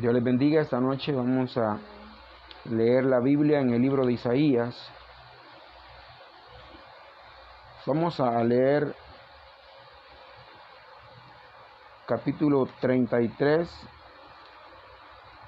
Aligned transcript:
Dios 0.00 0.14
les 0.14 0.24
bendiga. 0.24 0.62
Esta 0.62 0.80
noche 0.80 1.12
vamos 1.12 1.58
a 1.58 1.78
leer 2.64 3.04
la 3.04 3.20
Biblia 3.20 3.60
en 3.60 3.74
el 3.74 3.82
libro 3.82 4.06
de 4.06 4.14
Isaías. 4.14 4.90
Vamos 7.84 8.18
a 8.18 8.42
leer 8.42 8.94
capítulo 12.06 12.66
33, 12.80 13.68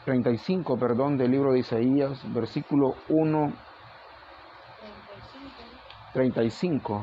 35, 0.05 0.79
perdón, 0.79 1.17
del 1.17 1.31
libro 1.31 1.53
de 1.53 1.61
Isaías, 1.61 2.21
versículo 2.35 2.97
1, 3.09 3.55
35. 6.13 7.03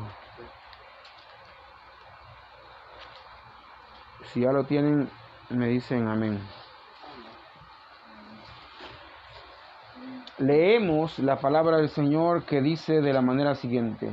Si 4.34 4.42
ya 4.42 4.52
lo 4.52 4.66
tienen, 4.66 5.10
me 5.50 5.68
dicen 5.68 6.08
amén. 6.08 6.59
Leemos 10.40 11.20
la 11.20 11.38
palabra 11.38 11.78
del 11.78 11.90
Señor 11.90 12.46
que 12.46 12.62
dice 12.62 13.02
de 13.02 13.12
la 13.12 13.22
manera 13.22 13.56
siguiente. 13.56 14.10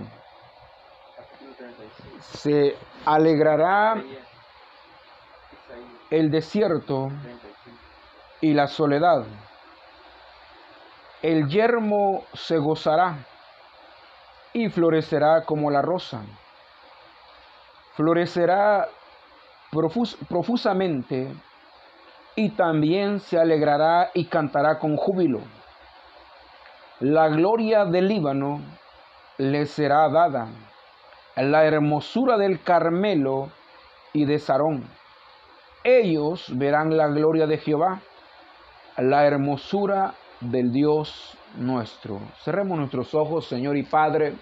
Se 2.21 2.77
alegrará 3.05 4.03
el 6.11 6.33
desierto 6.33 7.11
y 8.41 8.55
la 8.55 8.67
soledad. 8.67 9.25
El 11.23 11.49
yermo 11.49 12.25
se 12.35 12.59
gozará 12.59 13.19
y 14.53 14.69
florecerá 14.69 15.45
como 15.45 15.71
la 15.71 15.81
rosa. 15.81 16.23
Florecerá 17.95 18.89
profusamente 20.29 21.33
y 22.35 22.51
también 22.51 23.21
se 23.21 23.39
alegrará 23.39 24.11
y 24.13 24.27
cantará 24.27 24.81
con 24.81 24.97
júbilo. 24.97 25.41
La 27.01 27.29
gloria 27.29 27.85
del 27.85 28.09
Líbano 28.09 28.63
le 29.37 29.67
será 29.67 30.09
dada, 30.09 30.49
la 31.37 31.67
hermosura 31.67 32.39
del 32.39 32.63
Carmelo 32.63 33.51
y 34.15 34.25
de 34.25 34.39
Sarón. 34.39 34.89
Ellos 35.85 36.47
verán 36.57 36.97
la 36.97 37.09
gloria 37.09 37.47
de 37.47 37.59
Jehová, 37.59 38.01
la 38.97 39.27
hermosura 39.27 40.15
del 40.41 40.73
Dios 40.73 41.37
nuestro. 41.59 42.19
Cerremos 42.43 42.79
nuestros 42.79 43.15
ojos, 43.15 43.47
Señor 43.47 43.77
y 43.77 43.83
Padre, 43.83 44.33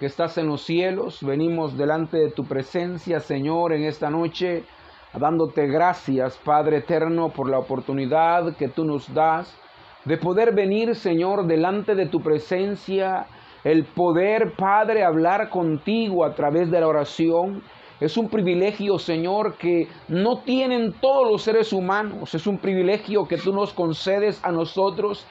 que 0.00 0.06
estás 0.06 0.36
en 0.36 0.48
los 0.48 0.62
cielos. 0.62 1.22
Venimos 1.22 1.78
delante 1.78 2.16
de 2.16 2.32
tu 2.32 2.44
presencia, 2.44 3.20
Señor, 3.20 3.72
en 3.72 3.84
esta 3.84 4.10
noche, 4.10 4.64
dándote 5.12 5.68
gracias, 5.68 6.36
Padre 6.38 6.78
eterno, 6.78 7.28
por 7.28 7.48
la 7.48 7.60
oportunidad 7.60 8.56
que 8.56 8.66
tú 8.66 8.84
nos 8.84 9.14
das 9.14 9.56
de 10.04 10.18
poder 10.18 10.54
venir, 10.54 10.94
Señor, 10.94 11.46
delante 11.46 11.94
de 11.94 12.06
tu 12.06 12.20
presencia, 12.20 13.26
el 13.64 13.84
poder, 13.84 14.52
Padre, 14.56 15.02
hablar 15.02 15.48
contigo 15.48 16.24
a 16.24 16.34
través 16.34 16.70
de 16.70 16.80
la 16.80 16.88
oración. 16.88 17.62
Es 18.00 18.18
un 18.18 18.28
privilegio, 18.28 18.98
Señor, 18.98 19.54
que 19.54 19.88
no 20.08 20.40
tienen 20.40 20.92
todos 21.00 21.30
los 21.30 21.42
seres 21.42 21.72
humanos. 21.72 22.34
Es 22.34 22.46
un 22.46 22.58
privilegio 22.58 23.26
que 23.26 23.38
tú 23.38 23.54
nos 23.54 23.72
concedes 23.72 24.38
a 24.44 24.52
nosotros, 24.52 25.26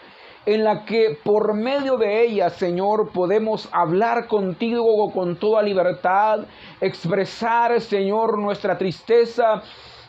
en 0.45 0.63
la 0.63 0.83
que 0.85 1.17
por 1.23 1.53
medio 1.53 1.97
de 1.97 2.25
ella, 2.25 2.49
Señor, 2.49 3.11
podemos 3.13 3.69
hablar 3.71 4.27
contigo 4.27 5.11
con 5.13 5.35
toda 5.35 5.61
libertad, 5.61 6.45
expresar, 6.81 7.79
Señor, 7.79 8.39
nuestra 8.39 8.77
tristeza, 8.77 9.61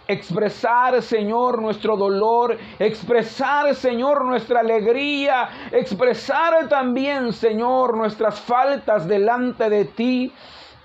expresar, 0.09 1.01
Señor, 1.03 1.61
nuestro 1.61 1.97
dolor, 1.97 2.59
expresar, 2.79 3.75
Señor, 3.75 4.25
nuestra 4.25 4.61
alegría, 4.61 5.49
expresar 5.73 6.69
también, 6.69 7.33
Señor, 7.33 7.97
nuestras 7.97 8.41
faltas 8.41 9.09
delante 9.09 9.69
de 9.71 9.85
ti. 9.87 10.33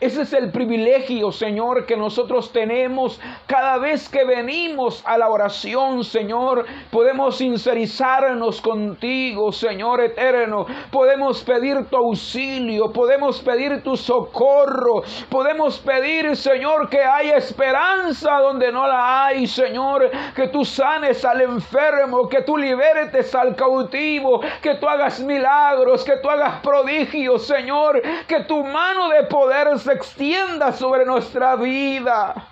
Ese 0.01 0.21
es 0.21 0.31
el 0.31 0.49
privilegio, 0.51 1.29
Señor, 1.29 1.85
que 1.85 1.97
nosotros 1.97 2.53
tenemos 2.53 3.19
cada 3.47 3.77
vez 3.79 4.07
que 4.07 4.23
venimos 4.23 5.03
a 5.05 5.17
la 5.17 5.27
oración, 5.27 6.05
Señor. 6.05 6.65
Podemos 6.89 7.35
sincerizarnos 7.35 8.61
contigo, 8.61 9.51
Señor 9.51 9.99
eterno. 9.99 10.67
Podemos 10.89 11.43
pedir 11.43 11.83
tu 11.89 11.97
auxilio, 11.97 12.93
podemos 12.93 13.41
pedir 13.41 13.83
tu 13.83 13.97
socorro. 13.97 15.03
Podemos 15.29 15.77
pedir, 15.79 16.33
Señor, 16.37 16.89
que 16.89 17.03
haya 17.03 17.35
esperanza 17.35 18.39
donde 18.39 18.71
no 18.71 18.87
la 18.87 19.25
hay, 19.25 19.47
Señor. 19.47 20.09
Que 20.33 20.47
tú 20.47 20.63
sanes 20.63 21.25
al 21.25 21.41
enfermo, 21.41 22.29
que 22.29 22.43
tú 22.43 22.55
libertes 22.55 23.35
al 23.35 23.53
cautivo, 23.53 24.39
que 24.61 24.75
tú 24.75 24.87
hagas 24.87 25.19
milagros, 25.19 26.05
que 26.05 26.15
tú 26.23 26.29
hagas 26.29 26.61
prodigios, 26.61 27.45
Señor. 27.45 28.01
Que 28.27 28.45
tu 28.45 28.63
mano 28.63 29.09
de 29.09 29.23
poder 29.23 29.67
se 29.89 29.95
extienda 29.95 30.71
sobre 30.71 31.03
nuestra 31.03 31.55
vida. 31.55 32.47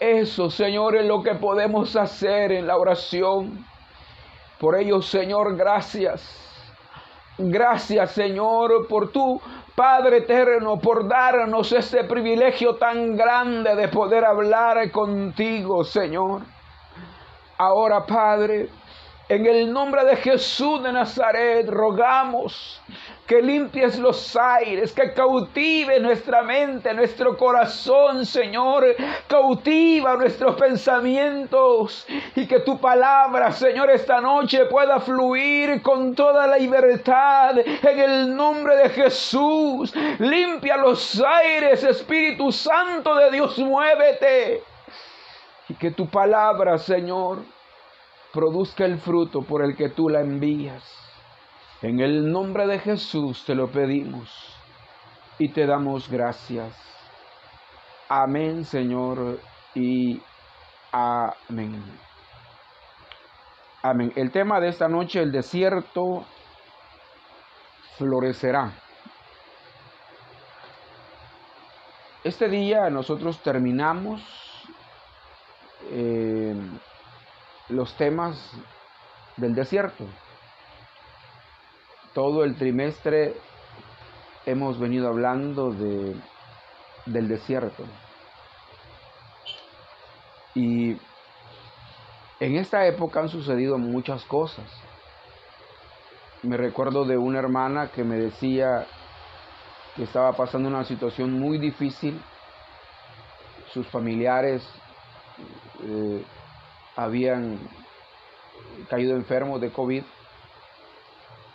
Eso, 0.00 0.50
Señor, 0.50 0.96
es 0.96 1.06
lo 1.06 1.22
que 1.22 1.36
podemos 1.36 1.94
hacer 1.94 2.50
en 2.50 2.66
la 2.66 2.76
oración. 2.76 3.64
Por 4.58 4.76
ello, 4.76 5.00
Señor, 5.00 5.56
gracias. 5.56 6.44
Gracias, 7.38 8.10
Señor, 8.10 8.88
por 8.88 9.12
tu 9.12 9.40
Padre 9.76 10.18
eterno, 10.18 10.80
por 10.80 11.06
darnos 11.06 11.70
este 11.70 12.02
privilegio 12.02 12.74
tan 12.74 13.16
grande 13.16 13.76
de 13.76 13.86
poder 13.86 14.24
hablar 14.24 14.90
contigo, 14.90 15.84
Señor. 15.84 16.42
Ahora, 17.58 18.04
Padre, 18.04 18.70
en 19.28 19.46
el 19.46 19.72
nombre 19.72 20.04
de 20.04 20.16
Jesús 20.16 20.82
de 20.82 20.92
Nazaret, 20.92 21.68
rogamos 21.68 22.82
que 23.28 23.42
limpies 23.42 23.98
los 23.98 24.34
aires, 24.36 24.94
que 24.94 25.12
cautive 25.12 26.00
nuestra 26.00 26.42
mente, 26.42 26.94
nuestro 26.94 27.36
corazón, 27.36 28.24
Señor. 28.24 28.86
Cautiva 29.26 30.16
nuestros 30.16 30.56
pensamientos 30.56 32.06
y 32.34 32.46
que 32.46 32.60
tu 32.60 32.80
palabra, 32.80 33.52
Señor, 33.52 33.90
esta 33.90 34.22
noche 34.22 34.64
pueda 34.64 34.98
fluir 35.00 35.82
con 35.82 36.14
toda 36.14 36.46
la 36.46 36.56
libertad 36.56 37.58
en 37.58 37.98
el 37.98 38.34
nombre 38.34 38.76
de 38.76 38.88
Jesús. 38.88 39.94
Limpia 40.18 40.78
los 40.78 41.22
aires, 41.22 41.84
Espíritu 41.84 42.50
Santo 42.50 43.14
de 43.14 43.30
Dios, 43.30 43.58
muévete. 43.58 44.62
Y 45.68 45.74
que 45.74 45.90
tu 45.90 46.08
palabra, 46.08 46.78
Señor, 46.78 47.40
produzca 48.32 48.86
el 48.86 48.98
fruto 48.98 49.42
por 49.42 49.62
el 49.62 49.76
que 49.76 49.90
tú 49.90 50.08
la 50.08 50.20
envías. 50.20 50.97
En 51.80 52.00
el 52.00 52.32
nombre 52.32 52.66
de 52.66 52.80
Jesús 52.80 53.44
te 53.44 53.54
lo 53.54 53.70
pedimos 53.70 54.28
y 55.38 55.50
te 55.50 55.64
damos 55.64 56.08
gracias. 56.10 56.74
Amén, 58.08 58.64
Señor, 58.64 59.38
y 59.76 60.20
amén. 60.90 61.80
Amén. 63.80 64.12
El 64.16 64.32
tema 64.32 64.58
de 64.58 64.68
esta 64.70 64.88
noche, 64.88 65.22
el 65.22 65.30
desierto 65.30 66.24
florecerá. 67.96 68.72
Este 72.24 72.48
día 72.48 72.90
nosotros 72.90 73.40
terminamos 73.40 74.20
eh, 75.92 76.56
los 77.68 77.94
temas 77.94 78.52
del 79.36 79.54
desierto. 79.54 80.04
Todo 82.18 82.42
el 82.42 82.56
trimestre 82.56 83.36
hemos 84.44 84.76
venido 84.80 85.06
hablando 85.06 85.70
de, 85.70 86.16
del 87.06 87.28
desierto. 87.28 87.84
Y 90.52 90.96
en 92.40 92.56
esta 92.56 92.84
época 92.88 93.20
han 93.20 93.28
sucedido 93.28 93.78
muchas 93.78 94.24
cosas. 94.24 94.68
Me 96.42 96.56
recuerdo 96.56 97.04
de 97.04 97.16
una 97.16 97.38
hermana 97.38 97.92
que 97.92 98.02
me 98.02 98.16
decía 98.16 98.84
que 99.94 100.02
estaba 100.02 100.32
pasando 100.32 100.68
una 100.68 100.82
situación 100.82 101.38
muy 101.38 101.56
difícil. 101.58 102.20
Sus 103.72 103.86
familiares 103.86 104.68
eh, 105.84 106.24
habían 106.96 107.60
caído 108.90 109.14
enfermos 109.14 109.60
de 109.60 109.70
COVID. 109.70 110.02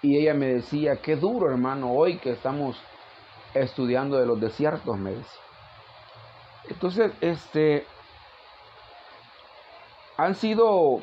Y 0.03 0.17
ella 0.17 0.35
me 0.35 0.47
decía, 0.47 0.97
qué 0.97 1.15
duro 1.15 1.49
hermano, 1.49 1.91
hoy 1.93 2.17
que 2.17 2.31
estamos 2.31 2.79
estudiando 3.55 4.17
de 4.17 4.27
los 4.27 4.39
desiertos, 4.39 4.97
me 4.99 5.11
decía. 5.11 5.41
Entonces, 6.69 7.11
este, 7.21 7.87
han 10.17 10.35
sido 10.35 10.99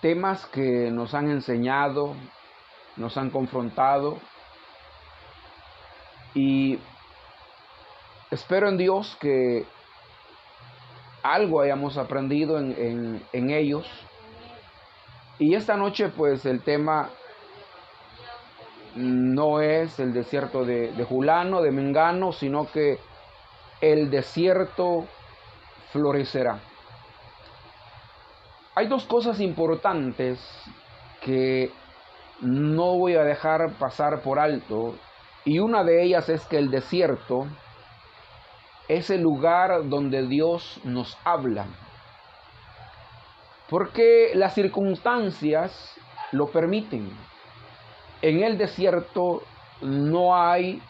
temas 0.00 0.44
que 0.46 0.90
nos 0.90 1.14
han 1.14 1.30
enseñado, 1.30 2.14
nos 2.96 3.16
han 3.16 3.30
confrontado 3.30 4.18
y 6.34 6.78
espero 8.30 8.68
en 8.68 8.76
Dios 8.76 9.16
que 9.20 9.64
algo 11.22 11.60
hayamos 11.60 11.96
aprendido 11.96 12.58
en, 12.58 13.22
ellos. 13.32 13.86
Y 15.38 15.54
esta 15.54 15.76
noche 15.76 16.08
pues 16.08 16.44
el 16.46 16.62
tema 16.62 17.10
no 18.96 19.60
es 19.60 19.98
el 20.00 20.12
desierto 20.12 20.64
de, 20.64 20.92
Julano, 21.08 21.62
de 21.62 21.70
Mengano, 21.70 22.32
sino 22.32 22.70
que 22.70 22.98
el 23.80 24.10
desierto 24.10 25.06
florecerá. 25.92 26.60
Hay 28.74 28.88
dos 28.88 29.04
cosas 29.04 29.40
importantes 29.40 30.40
que 31.20 31.70
no 32.40 32.98
voy 32.98 33.14
a 33.14 33.24
dejar 33.24 33.72
pasar 33.78 34.20
por 34.22 34.38
alto 34.38 34.94
y 35.44 35.58
una 35.58 35.84
de 35.84 36.02
ellas 36.02 36.28
es 36.28 36.44
que 36.46 36.58
el 36.58 36.70
desierto 36.70 37.46
es 38.88 39.10
el 39.10 39.22
lugar 39.22 39.88
donde 39.88 40.26
Dios 40.26 40.80
nos 40.84 41.16
habla. 41.24 41.66
Porque 43.68 44.32
las 44.34 44.54
circunstancias 44.54 45.94
lo 46.32 46.48
permiten. 46.48 47.10
En 48.26 48.42
el 48.42 48.58
desierto 48.58 49.44
no 49.82 50.36
hay 50.36 50.82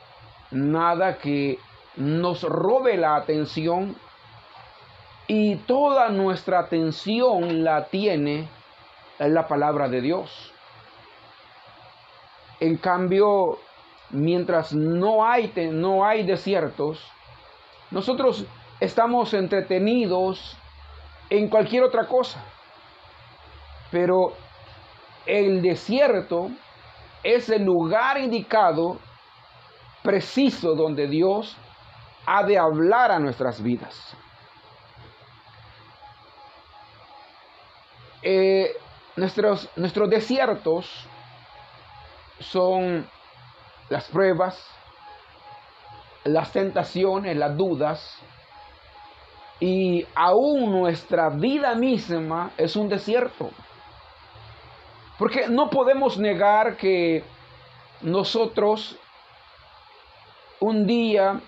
nada 0.50 1.18
que 1.18 1.58
nos 1.96 2.42
robe 2.42 2.96
la 2.96 3.14
atención 3.14 3.94
y 5.26 5.56
toda 5.56 6.08
nuestra 6.08 6.60
atención 6.60 7.62
la 7.62 7.88
tiene 7.88 8.48
la 9.18 9.46
palabra 9.48 9.86
de 9.90 10.00
Dios. 10.00 10.50
En 12.58 12.78
cambio, 12.78 13.58
mientras 14.08 14.72
no 14.72 15.22
hay, 15.26 15.52
no 15.72 16.06
hay 16.06 16.22
desiertos, 16.24 17.06
nosotros 17.90 18.46
estamos 18.80 19.34
entretenidos 19.34 20.56
en 21.28 21.50
cualquier 21.50 21.82
otra 21.82 22.06
cosa. 22.06 22.42
Pero 23.90 24.32
el 25.26 25.60
desierto 25.60 26.50
es 27.26 27.48
el 27.48 27.64
lugar 27.64 28.18
indicado, 28.18 28.98
preciso, 30.02 30.76
donde 30.76 31.08
Dios 31.08 31.56
ha 32.24 32.44
de 32.44 32.56
hablar 32.56 33.10
a 33.10 33.18
nuestras 33.18 33.60
vidas. 33.60 34.16
Eh, 38.22 38.70
nuestros, 39.16 39.68
nuestros 39.74 40.08
desiertos 40.08 40.88
son 42.38 43.08
las 43.88 44.08
pruebas, 44.08 44.64
las 46.22 46.52
tentaciones, 46.52 47.36
las 47.36 47.56
dudas, 47.56 48.18
y 49.58 50.06
aún 50.14 50.70
nuestra 50.70 51.30
vida 51.30 51.74
misma 51.74 52.52
es 52.56 52.76
un 52.76 52.88
desierto. 52.88 53.50
Porque 55.18 55.48
no 55.48 55.70
podemos 55.70 56.18
negar 56.18 56.76
que 56.76 57.24
nosotros 58.02 58.98
un 60.60 60.86
día 60.86 61.40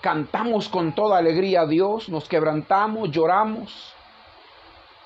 cantamos 0.00 0.68
con 0.68 0.94
toda 0.94 1.18
alegría 1.18 1.62
a 1.62 1.66
Dios, 1.66 2.08
nos 2.08 2.28
quebrantamos, 2.28 3.10
lloramos. 3.10 3.94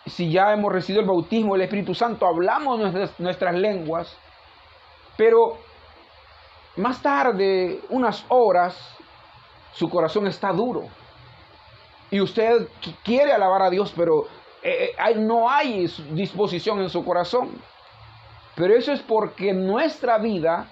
Si 0.07 0.31
ya 0.31 0.53
hemos 0.53 0.73
recibido 0.73 1.03
el 1.03 1.09
bautismo 1.09 1.55
del 1.55 1.63
Espíritu 1.63 1.95
Santo, 1.95 2.27
hablamos 2.27 2.81
nuestras, 3.19 3.55
lenguas, 3.55 4.17
pero 5.17 5.59
más 6.77 7.01
tarde, 7.01 7.81
unas 7.91 8.25
horas, 8.29 8.77
su 9.73 9.89
corazón 9.89 10.27
está 10.27 10.53
duro. 10.53 10.85
Y 12.11 12.21
usted 12.21 12.69
quiere 13.05 13.33
alabar 13.33 13.63
a 13.63 13.71
Dios, 13.71 13.93
pero 13.95 14.27
eh, 14.63 14.97
eh, 14.99 15.15
no 15.17 15.49
hay 15.49 15.87
disposición 16.11 16.81
en 16.81 16.91
su 16.91 17.05
corazón. 17.05 17.51
Pero 18.59 18.75
eso 18.75 18.91
es 18.93 19.01
porque 19.03 19.53
nuestra 19.53 20.19
vida, 20.19 20.67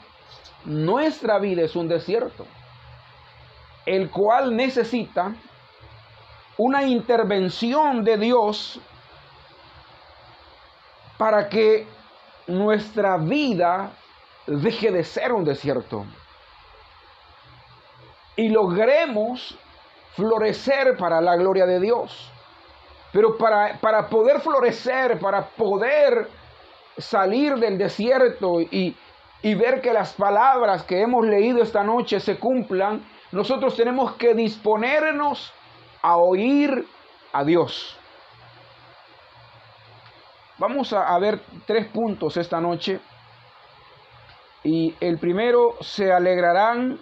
nuestra 0.65 1.39
vida 1.39 1.63
es 1.63 1.77
un 1.77 1.87
desierto, 1.87 2.45
el 3.87 4.11
cual 4.11 4.57
necesita 4.57 5.37
una 6.57 6.83
intervención 6.83 8.03
de 8.03 8.17
Dios 8.17 8.81
para 11.17 11.49
que 11.49 11.87
nuestra 12.49 13.19
vida 13.19 13.93
deje 14.49 14.91
de 14.91 15.05
ser 15.05 15.33
un 15.33 15.45
desierto 15.45 16.07
y 18.35 18.49
logremos 18.49 19.57
florecer 20.17 20.97
para 20.97 21.21
la 21.21 21.37
gloria 21.37 21.67
de 21.67 21.79
Dios. 21.79 22.33
Pero 23.13 23.39
para, 23.39 23.79
para 23.79 24.09
poder 24.09 24.41
florecer, 24.41 25.21
para 25.21 25.47
poder 25.51 26.29
salir 26.99 27.57
del 27.57 27.79
desierto 27.79 28.61
y, 28.61 28.97
y 29.43 29.55
ver 29.55 29.81
que 29.81 29.93
las 29.93 30.15
palabras 30.15 30.83
que 30.85 31.01
hemos 31.01 31.27
leído 31.27 31.63
esta 31.63 31.85
noche 31.85 32.21
se 32.21 32.39
cumplan, 32.39 33.05
nosotros 33.33 33.77
tenemos 33.77 34.13
que 34.15 34.35
disponernos 34.35 35.53
a 36.03 36.17
oír 36.17 36.87
a 37.33 37.45
Dios. 37.45 37.99
Vamos 40.59 40.95
a, 40.95 41.19
ver 41.19 41.41
tres 41.67 41.87
puntos 41.89 42.39
esta 42.39 42.61
noche 42.63 42.99
y 44.65 44.95
el 45.01 45.19
primero, 45.19 45.77
se 45.83 46.13
alegrarán, 46.13 46.99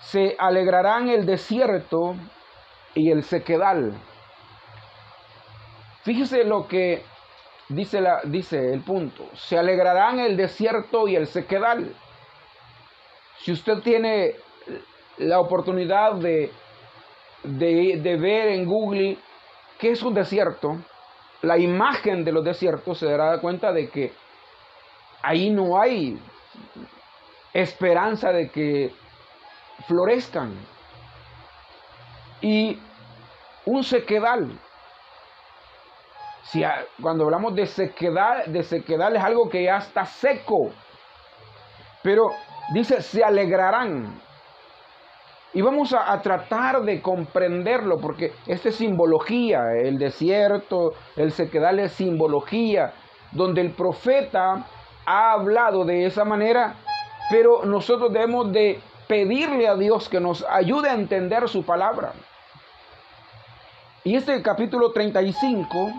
se 0.00 0.34
alegrarán 0.38 1.10
el 1.10 1.26
desierto 1.26 2.16
y 2.94 3.10
el 3.10 3.22
sequedal. 3.22 3.92
Fíjese 6.04 6.44
lo 6.44 6.68
que 6.68 7.04
dice, 7.68 8.00
la, 8.00 8.20
dice 8.24 8.72
el 8.72 8.80
punto. 8.80 9.28
Se 9.34 9.58
alegrarán 9.58 10.18
el 10.18 10.36
desierto 10.36 11.08
y 11.08 11.16
el 11.16 11.26
sequedal. 11.26 11.94
Si 13.38 13.52
usted 13.52 13.80
tiene 13.80 14.34
la 15.18 15.40
oportunidad 15.40 16.14
de, 16.14 16.50
de, 17.42 18.00
de, 18.02 18.16
ver 18.16 18.48
en 18.48 18.66
Google 18.66 19.18
qué 19.78 19.90
es 19.90 20.02
un 20.02 20.14
desierto, 20.14 20.78
la 21.42 21.58
imagen 21.58 22.24
de 22.24 22.32
los 22.32 22.44
desiertos 22.44 22.98
se 22.98 23.06
dará 23.06 23.40
cuenta 23.40 23.72
de 23.72 23.88
que 23.88 24.12
ahí 25.22 25.50
no 25.50 25.80
hay 25.80 26.18
esperanza 27.52 28.32
de 28.32 28.50
que 28.50 28.92
florezcan. 29.86 30.54
Y 32.40 32.78
un 33.64 33.82
sequedal. 33.82 34.58
Si 36.50 36.62
cuando 37.02 37.24
hablamos 37.24 37.54
de 37.54 37.66
sequedad, 37.66 38.46
de 38.46 38.62
sequedal 38.62 39.16
es 39.16 39.22
algo 39.22 39.48
que 39.48 39.64
ya 39.64 39.78
está 39.78 40.04
seco. 40.06 40.70
Pero 42.02 42.30
dice, 42.72 43.02
se 43.02 43.24
alegrarán. 43.24 44.20
Y 45.52 45.62
vamos 45.62 45.92
a, 45.92 46.12
a, 46.12 46.20
tratar 46.22 46.82
de 46.82 47.00
comprenderlo, 47.00 47.98
porque 47.98 48.32
esta 48.46 48.68
es 48.68 48.76
simbología, 48.76 49.72
el 49.72 49.98
desierto, 49.98 50.92
el 51.16 51.32
sequedal 51.32 51.80
es 51.80 51.92
simbología, 51.92 52.92
donde 53.32 53.62
el 53.62 53.70
profeta 53.72 54.66
ha 55.06 55.32
hablado 55.32 55.84
de 55.84 56.04
esa 56.04 56.24
manera, 56.24 56.74
pero 57.30 57.64
nosotros 57.64 58.12
debemos 58.12 58.52
de 58.52 58.80
pedirle 59.08 59.66
a 59.66 59.76
Dios 59.76 60.08
que 60.08 60.20
nos 60.20 60.44
ayude 60.48 60.90
a 60.90 60.94
entender 60.94 61.48
su 61.48 61.64
palabra. 61.64 62.12
Y 64.04 64.14
este 64.14 64.40
capítulo 64.42 64.92
35 64.92 65.90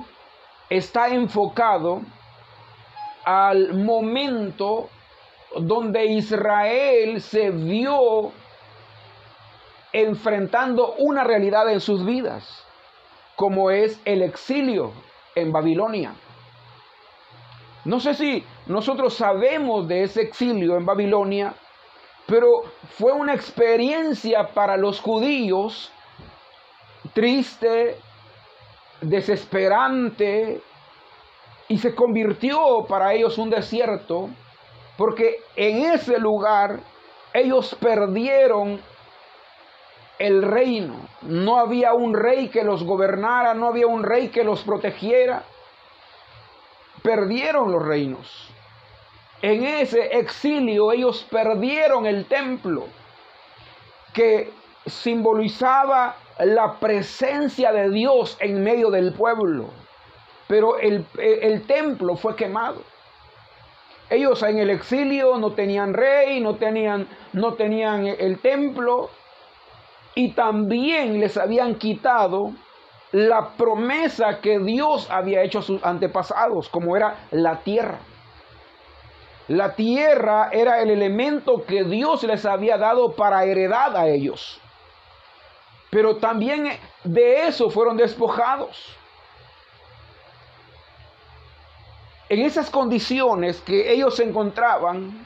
está 0.70 1.10
enfocado 1.10 2.02
al 3.24 3.74
momento 3.74 4.90
donde 5.56 6.06
Israel 6.06 7.22
se 7.22 7.52
vio 7.52 8.32
enfrentando 9.94 10.96
una 10.98 11.24
realidad 11.24 11.70
en 11.72 11.80
sus 11.80 12.06
vidas, 12.06 12.64
como 13.36 13.72
es 13.72 14.00
el 14.06 14.22
exilio 14.22 14.92
en 15.36 15.52
Babilonia. 15.52 16.14
No 17.86 18.00
sé 18.00 18.14
si 18.14 18.44
nosotros 18.66 19.14
sabemos 19.14 19.88
de 19.88 20.04
ese 20.04 20.22
exilio 20.22 20.76
en 20.76 20.86
Babilonia, 20.86 21.54
pero 22.26 22.64
fue 22.98 23.14
una 23.14 23.34
experiencia 23.34 24.50
para 24.54 24.76
los 24.76 25.00
judíos 25.00 25.92
triste, 27.14 27.98
desesperante, 29.02 30.62
y 31.68 31.78
se 31.78 31.94
convirtió 31.96 32.86
para 32.88 33.14
ellos 33.14 33.38
un 33.38 33.50
desierto, 33.50 34.30
porque 34.98 35.42
en 35.56 35.94
ese 35.94 36.18
lugar 36.18 36.80
ellos 37.34 37.76
perdieron 37.80 38.82
el 40.18 40.42
reino. 40.42 40.96
No 41.22 41.60
había 41.60 41.94
un 41.94 42.14
rey 42.16 42.50
que 42.50 42.64
los 42.64 42.84
gobernara, 42.84 43.54
no 43.54 43.68
había 43.68 43.88
un 43.88 44.04
rey 44.04 44.30
que 44.30 44.44
los 44.44 44.64
protegiera 44.64 45.44
perdieron 47.04 47.72
los 47.72 47.86
reinos. 47.86 48.50
En 49.42 49.64
ese 49.64 50.18
exilio 50.18 50.92
ellos 50.92 51.26
perdieron 51.30 52.06
el 52.06 52.26
templo 52.26 52.88
que 54.14 54.52
simbolizaba 54.86 56.16
la 56.40 56.80
presencia 56.80 57.72
de 57.72 57.90
Dios 57.90 58.38
en 58.40 58.64
medio 58.64 58.90
del 58.90 59.14
pueblo. 59.14 59.70
Pero 60.48 60.78
el, 60.78 61.06
el 61.18 61.66
templo 61.68 62.16
fue 62.16 62.36
quemado. 62.36 62.82
Ellos 64.10 64.42
en 64.44 64.60
el 64.60 64.70
exilio 64.70 65.38
no 65.38 65.52
tenían 65.52 65.94
rey, 65.94 66.40
no 66.40 66.56
tenían, 66.56 67.08
no 67.34 67.56
tenían 67.56 68.08
el 68.08 68.40
templo 68.40 69.10
y 70.16 70.32
también 70.32 71.20
les 71.20 71.38
habían 71.38 71.76
quitado 71.76 72.54
la 73.12 73.50
promesa 73.58 74.40
que 74.40 74.60
Dios 74.60 75.08
había 75.12 75.44
hecho 75.44 75.60
a 75.60 75.62
sus 75.62 75.84
antepasados, 75.84 76.70
como 76.70 76.96
era 76.96 77.28
la 77.32 77.60
tierra. 77.60 78.00
La 79.48 79.76
tierra 79.76 80.50
era 80.52 80.82
el 80.82 80.90
elemento 80.90 81.64
que 81.66 81.84
Dios 81.84 82.24
les 82.24 82.46
había 82.46 82.78
dado 82.78 83.14
para 83.16 83.46
heredad 83.46 83.96
a 83.96 84.08
ellos. 84.08 84.60
Pero 85.90 86.18
también 86.18 86.78
de 87.04 87.48
eso 87.48 87.70
fueron 87.70 87.98
despojados. 87.98 88.98
En 92.30 92.42
esas 92.42 92.70
condiciones 92.70 93.62
que 93.62 93.92
ellos 93.92 94.18
se 94.18 94.24
encontraban, 94.24 95.26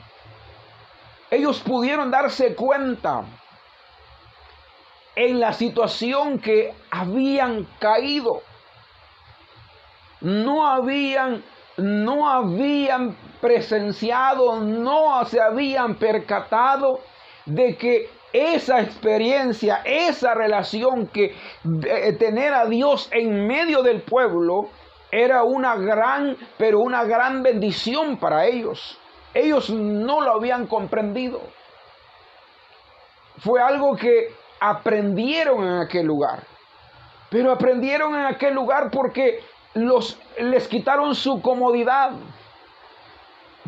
ellos 1.31 1.59
pudieron 1.59 2.11
darse 2.11 2.53
cuenta 2.55 3.23
en 5.15 5.39
la 5.39 5.53
situación 5.53 6.39
que 6.39 6.73
habían 6.91 7.65
caído. 7.79 8.43
No 10.19 10.67
habían, 10.67 11.43
no 11.77 12.29
habían 12.29 13.15
presenciado, 13.39 14.59
no 14.59 15.25
se 15.25 15.41
habían 15.41 15.95
percatado 15.95 16.99
de 17.45 17.75
que 17.77 18.09
esa 18.33 18.81
experiencia, 18.81 19.81
esa 19.83 20.33
relación 20.33 21.07
que 21.07 21.35
eh, 21.65 22.13
tener 22.13 22.53
a 22.53 22.65
Dios 22.65 23.09
en 23.11 23.47
medio 23.47 23.83
del 23.83 24.01
pueblo 24.01 24.69
era 25.11 25.43
una 25.43 25.75
gran, 25.75 26.37
pero 26.57 26.79
una 26.79 27.03
gran 27.03 27.43
bendición 27.43 28.17
para 28.17 28.45
ellos. 28.45 28.97
Ellos 29.33 29.69
no 29.69 30.21
lo 30.21 30.31
habían 30.33 30.67
comprendido. 30.67 31.41
Fue 33.39 33.61
algo 33.61 33.95
que 33.95 34.33
aprendieron 34.59 35.63
en 35.65 35.79
aquel 35.79 36.05
lugar. 36.05 36.43
Pero 37.29 37.51
aprendieron 37.51 38.15
en 38.15 38.25
aquel 38.25 38.53
lugar 38.53 38.89
porque 38.91 39.39
los, 39.73 40.17
les 40.37 40.67
quitaron 40.67 41.15
su 41.15 41.41
comodidad. 41.41 42.11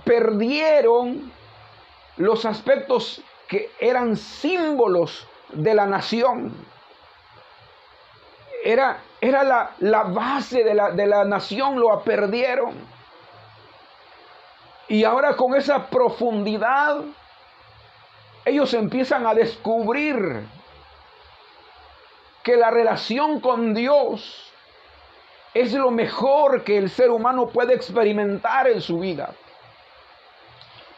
Perdieron 0.05 1.32
los 2.17 2.46
aspectos 2.46 3.24
que 3.48 3.72
eran 3.80 4.16
símbolos 4.16 5.28
de 5.50 5.74
la 5.74 5.86
nación. 5.86 6.54
Era, 8.64 9.02
era 9.20 9.44
la, 9.44 9.72
la, 9.80 10.04
base 10.04 10.64
de 10.64 10.74
la, 10.74 10.92
de 10.92 11.06
la 11.06 11.26
nación, 11.26 11.80
lo 11.80 12.02
perdieron. 12.04 12.74
Y 14.88 15.04
ahora 15.04 15.36
con 15.36 15.56
esa 15.56 15.88
profundidad, 15.88 17.02
ellos 18.46 18.74
empiezan 18.74 19.26
a 19.26 19.34
descubrir 19.34 20.46
que 22.44 22.58
la 22.58 22.70
relación 22.70 23.40
con 23.40 23.74
Dios 23.74 24.52
es 25.54 25.74
lo 25.74 25.92
mejor 25.92 26.64
que 26.64 26.78
el 26.78 26.90
ser 26.90 27.10
humano 27.10 27.48
puede 27.48 27.74
experimentar 27.74 28.68
en 28.68 28.82
su 28.82 29.00
vida. 29.00 29.34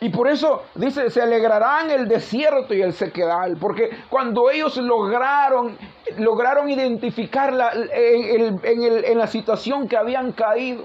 Y 0.06 0.10
por 0.10 0.28
eso 0.28 0.66
dice, 0.76 1.10
se 1.10 1.20
alegrarán 1.20 1.90
el 1.90 2.08
desierto 2.08 2.76
y 2.76 2.82
el 2.84 2.94
sequedal, 2.94 3.58
porque 3.58 3.90
cuando 4.08 4.52
ellos 4.52 4.78
lograron, 4.78 5.80
lograron 6.20 6.70
identificar 6.70 7.52
en, 7.92 8.62
en 8.64 9.18
la 9.18 9.26
situación 9.26 9.88
que 9.88 9.98
habían 9.98 10.32
caído, 10.34 10.84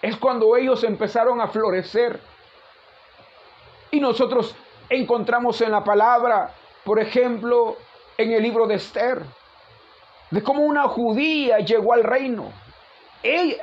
es 0.00 0.16
cuando 0.16 0.56
ellos 0.56 0.82
empezaron 0.84 1.42
a 1.42 1.48
florecer. 1.48 2.18
Y 3.90 4.00
nosotros 4.00 4.56
encontramos 4.88 5.60
en 5.60 5.72
la 5.72 5.84
palabra, 5.84 6.54
por 6.82 6.98
ejemplo, 6.98 7.76
en 8.16 8.32
el 8.32 8.42
libro 8.42 8.66
de 8.66 8.76
Esther, 8.76 9.22
de 10.30 10.42
cómo 10.42 10.62
una 10.62 10.84
judía 10.84 11.58
llegó 11.58 11.92
al 11.92 12.04
reino. 12.04 12.50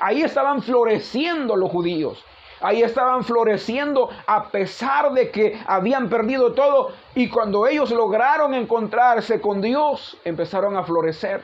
ahí 0.01 0.21
estaban 0.21 0.61
floreciendo 0.61 1.55
los 1.55 1.71
judíos. 1.71 2.23
Ahí 2.65 2.81
estaban 2.81 3.23
floreciendo 3.23 4.09
a 4.25 4.49
pesar 4.49 5.13
de 5.13 5.29
que 5.29 5.61
habían 5.67 6.09
perdido 6.09 6.53
todo. 6.53 6.93
Y 7.13 7.29
cuando 7.29 7.67
ellos 7.67 7.91
lograron 7.91 8.55
encontrarse 8.55 9.39
con 9.39 9.61
Dios, 9.61 10.17
empezaron 10.25 10.75
a 10.75 10.83
florecer. 10.83 11.43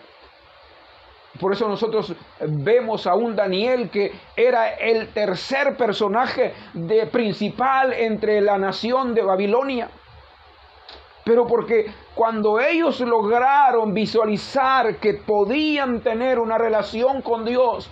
Por 1.39 1.53
eso 1.53 1.67
nosotros 1.67 2.15
vemos 2.39 3.05
a 3.05 3.13
un 3.13 3.35
Daniel 3.35 3.91
que 3.91 4.11
era 4.35 4.69
el 4.73 5.09
tercer 5.09 5.77
personaje 5.77 6.55
de 6.73 7.05
principal 7.05 7.93
entre 7.93 8.41
la 8.41 8.57
nación 8.57 9.13
de 9.13 9.21
Babilonia. 9.21 9.91
Pero 11.23 11.45
porque 11.45 11.85
cuando 12.15 12.59
ellos 12.59 12.99
lograron 12.99 13.93
visualizar 13.93 14.95
que 14.95 15.13
podían 15.13 16.01
tener 16.01 16.39
una 16.39 16.57
relación 16.57 17.21
con 17.21 17.45
Dios, 17.45 17.91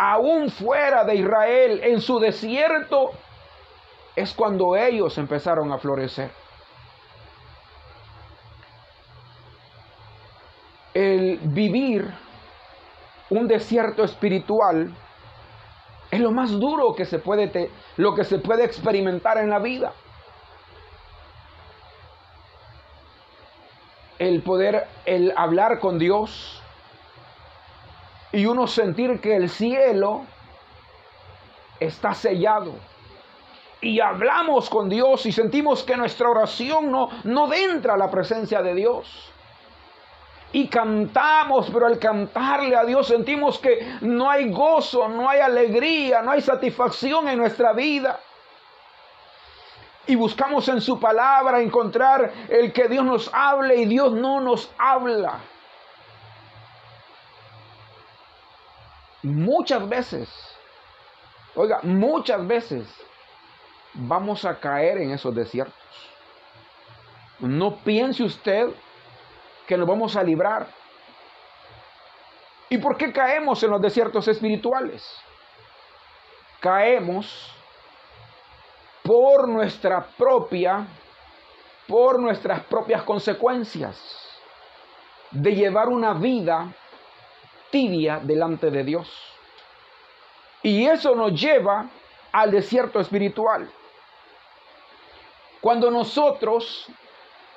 aún 0.00 0.50
fuera 0.50 1.04
de 1.04 1.16
Israel, 1.16 1.80
en 1.84 2.00
su 2.00 2.18
desierto, 2.18 3.10
es 4.16 4.32
cuando 4.32 4.74
ellos 4.74 5.18
empezaron 5.18 5.70
a 5.72 5.78
florecer. 5.78 6.30
El 10.94 11.38
vivir 11.42 12.10
un 13.28 13.46
desierto 13.46 14.02
espiritual 14.02 14.90
es 16.10 16.20
lo 16.20 16.32
más 16.32 16.50
duro 16.58 16.94
que 16.94 17.04
se 17.04 17.18
puede, 17.18 17.70
lo 17.98 18.14
que 18.14 18.24
se 18.24 18.38
puede 18.38 18.64
experimentar 18.64 19.36
en 19.36 19.50
la 19.50 19.58
vida. 19.58 19.92
el 24.20 24.42
poder, 24.42 24.86
el 25.06 25.32
hablar 25.34 25.80
con 25.80 25.98
Dios 25.98 26.59
y 28.32 28.46
uno 28.46 28.66
sentir 28.66 29.20
que 29.20 29.36
el 29.36 29.48
cielo 29.48 30.22
está 31.78 32.14
sellado. 32.14 32.74
Y 33.80 34.00
hablamos 34.00 34.68
con 34.68 34.88
Dios 34.88 35.24
y 35.26 35.32
sentimos 35.32 35.82
que 35.82 35.96
nuestra 35.96 36.28
oración 36.28 36.90
no, 36.90 37.08
no 37.24 37.52
entra 37.52 37.94
a 37.94 37.96
la 37.96 38.10
presencia 38.10 38.62
de 38.62 38.74
Dios. 38.74 39.32
Y 40.52 40.68
cantamos, 40.68 41.70
pero 41.72 41.86
al 41.86 41.98
cantarle 41.98 42.76
a 42.76 42.84
Dios 42.84 43.06
sentimos 43.06 43.58
que 43.58 43.98
no 44.00 44.28
hay 44.28 44.50
gozo, 44.50 45.08
no 45.08 45.28
hay 45.30 45.40
alegría, 45.40 46.22
no 46.22 46.32
hay 46.32 46.42
satisfacción 46.42 47.28
en 47.28 47.38
nuestra 47.38 47.72
vida 47.72 48.20
y 50.10 50.16
buscamos 50.16 50.68
en 50.68 50.80
su 50.80 50.98
palabra 50.98 51.60
encontrar 51.60 52.32
el 52.48 52.72
que 52.72 52.88
Dios 52.88 53.04
nos 53.04 53.30
hable 53.32 53.76
y 53.76 53.84
Dios 53.84 54.12
no 54.12 54.40
nos 54.40 54.72
habla. 54.76 55.38
Muchas 59.22 59.86
veces, 59.88 60.28
oiga, 61.54 61.80
muchas 61.82 62.46
veces 62.46 62.88
vamos 63.92 64.44
a 64.44 64.58
caer 64.58 64.98
en 64.98 65.10
esos 65.10 65.34
desiertos. 65.34 65.74
No 67.38 67.76
piense 67.76 68.22
usted 68.22 68.70
que 69.66 69.76
nos 69.76 69.86
vamos 69.86 70.16
a 70.16 70.22
librar. 70.22 70.68
¿Y 72.68 72.78
por 72.78 72.96
qué 72.96 73.12
caemos 73.12 73.62
en 73.62 73.70
los 73.70 73.80
desiertos 73.80 74.26
espirituales? 74.28 75.04
Caemos 76.60 77.54
por 79.02 79.48
nuestra 79.48 80.06
propia, 80.16 80.86
por 81.88 82.20
nuestras 82.20 82.62
propias 82.64 83.02
consecuencias 83.02 83.98
de 85.30 85.54
llevar 85.54 85.88
una 85.88 86.14
vida 86.14 86.72
tibia 87.70 88.20
delante 88.22 88.70
de 88.70 88.84
Dios. 88.84 89.10
Y 90.62 90.86
eso 90.86 91.14
nos 91.14 91.32
lleva 91.40 91.88
al 92.32 92.50
desierto 92.50 93.00
espiritual. 93.00 93.70
Cuando 95.60 95.90
nosotros 95.90 96.90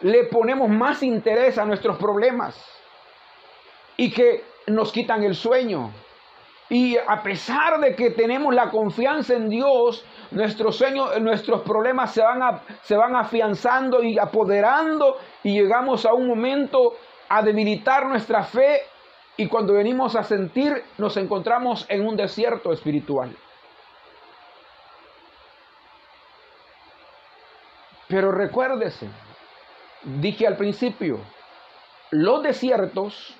le 0.01 0.25
ponemos 0.25 0.69
más 0.69 1.03
interés 1.03 1.57
a 1.57 1.65
nuestros 1.65 1.97
problemas 1.97 2.55
y 3.97 4.11
que 4.11 4.43
nos 4.67 4.91
quitan 4.91 5.23
el 5.23 5.35
sueño. 5.35 5.91
Y 6.69 6.97
a 6.97 7.21
pesar 7.21 7.79
de 7.79 7.95
que 7.95 8.11
tenemos 8.11 8.53
la 8.53 8.69
confianza 8.69 9.33
en 9.33 9.49
Dios, 9.49 10.05
nuestros 10.31 10.77
sueños, 10.77 11.19
nuestros 11.21 11.61
problemas 11.61 12.13
se 12.13 12.21
van, 12.21 12.61
se 12.81 12.95
van 12.95 13.15
afianzando 13.15 14.01
y 14.01 14.17
apoderando 14.17 15.17
y 15.43 15.59
llegamos 15.59 16.05
a 16.05 16.13
un 16.13 16.27
momento 16.27 16.95
a 17.29 17.41
debilitar 17.41 18.07
nuestra 18.07 18.43
fe 18.43 18.81
y 19.37 19.47
cuando 19.47 19.73
venimos 19.73 20.15
a 20.15 20.23
sentir 20.23 20.83
nos 20.97 21.17
encontramos 21.17 21.85
en 21.89 22.05
un 22.05 22.15
desierto 22.15 22.71
espiritual. 22.71 23.35
Pero 28.07 28.31
recuérdese 28.31 29.09
dije 30.03 30.47
al 30.47 30.57
principio, 30.57 31.19
los 32.11 32.43
desiertos 32.43 33.35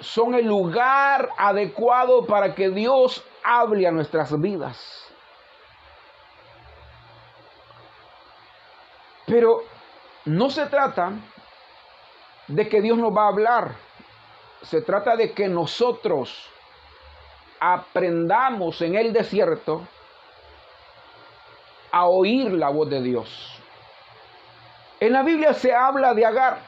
son 0.00 0.34
el 0.34 0.46
lugar 0.46 1.30
adecuado 1.36 2.26
para 2.26 2.54
que 2.54 2.70
Dios 2.70 3.24
hable 3.42 3.86
a 3.86 3.92
nuestras 3.92 4.38
vidas. 4.40 5.00
Pero 9.26 9.62
no 10.24 10.50
se 10.50 10.66
trata 10.66 11.12
de 12.48 12.68
que 12.68 12.82
Dios 12.82 12.98
nos 12.98 13.16
va 13.16 13.24
a 13.24 13.28
hablar. 13.28 13.74
Se 14.64 14.80
trata 14.80 15.16
de 15.16 15.32
que 15.32 15.48
nosotros 15.48 16.50
aprendamos 17.60 18.80
en 18.82 18.94
el 18.94 19.12
desierto 19.12 19.86
a 21.90 22.06
oír 22.06 22.52
la 22.52 22.70
voz 22.70 22.90
de 22.90 23.02
Dios. 23.02 23.58
En 25.00 25.12
la 25.12 25.22
Biblia 25.22 25.52
se 25.54 25.74
habla 25.74 26.14
de 26.14 26.26
Agar. 26.26 26.58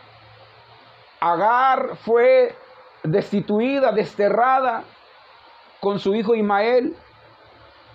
Agar 1.21 1.97
fue 1.97 2.55
destituida, 3.03 3.93
desterrada 3.93 4.85
con 5.81 5.99
su 5.99 6.15
hijo 6.15 6.35
Ismael 6.35 6.97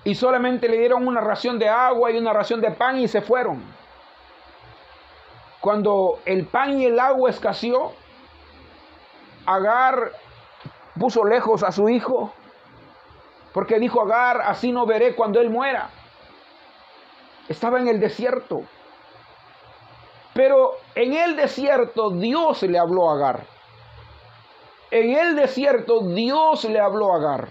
y 0.03 0.15
solamente 0.15 0.67
le 0.67 0.77
dieron 0.77 1.08
una 1.08 1.22
ración 1.22 1.60
de 1.60 1.70
agua 1.70 2.12
y 2.12 2.17
una 2.17 2.34
ración 2.34 2.60
de 2.62 2.72
pan 2.72 2.98
y 2.98 3.08
se 3.08 3.22
fueron. 3.22 3.62
Cuando 5.60 6.20
el 6.25 6.46
pan 6.46 6.79
y 6.79 6.86
el 6.86 7.00
agua 7.00 7.29
escaseó, 7.29 7.93
Agar 9.45 10.12
puso 11.00 11.24
lejos 11.25 11.63
a 11.63 11.71
su 11.71 11.89
hijo, 11.89 12.33
porque 13.53 13.79
dijo 13.79 14.01
Agar, 14.01 14.41
así 14.41 14.71
no 14.71 14.86
veré 14.86 15.15
cuando 15.15 15.39
él 15.39 15.50
muera. 15.50 15.89
Estaba 17.50 17.79
en 17.79 17.88
el 17.88 18.00
desierto. 18.00 18.63
Pero 20.33 20.77
en 20.95 21.13
el 21.13 21.36
desierto 21.36 22.12
Dios 22.12 22.63
le 22.63 22.79
habló 22.79 23.10
a 23.10 23.15
Agar. 23.15 23.45
En 24.89 25.15
el 25.15 25.36
desierto 25.36 26.01
Dios 26.01 26.63
le 26.65 26.79
habló 26.79 27.13
a 27.13 27.17
Agar. 27.17 27.50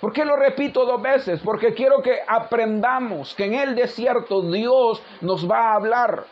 ¿Por 0.00 0.12
qué 0.12 0.24
lo 0.24 0.36
repito 0.36 0.84
dos 0.84 1.02
veces? 1.02 1.40
Porque 1.44 1.74
quiero 1.74 2.00
que 2.02 2.20
aprendamos 2.26 3.34
que 3.34 3.46
en 3.46 3.54
el 3.54 3.74
desierto 3.74 4.42
Dios 4.42 5.02
nos 5.20 5.50
va 5.50 5.72
a 5.72 5.74
hablar. 5.74 6.24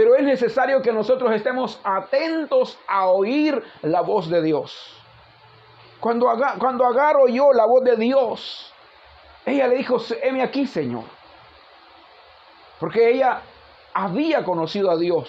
Pero 0.00 0.16
es 0.16 0.22
necesario 0.22 0.80
que 0.80 0.94
nosotros 0.94 1.30
estemos 1.32 1.78
atentos 1.84 2.78
a 2.88 3.08
oír 3.08 3.62
la 3.82 4.00
voz 4.00 4.30
de 4.30 4.40
Dios. 4.40 4.96
Cuando, 6.00 6.30
Agar, 6.30 6.56
cuando 6.56 6.86
oyó 6.86 7.52
la 7.52 7.66
voz 7.66 7.84
de 7.84 7.96
Dios, 7.96 8.72
ella 9.44 9.68
le 9.68 9.76
dijo, 9.76 9.98
heme 10.22 10.42
aquí, 10.42 10.66
Señor. 10.66 11.04
Porque 12.78 13.10
ella 13.10 13.42
había 13.92 14.42
conocido 14.42 14.90
a 14.90 14.96
Dios, 14.96 15.28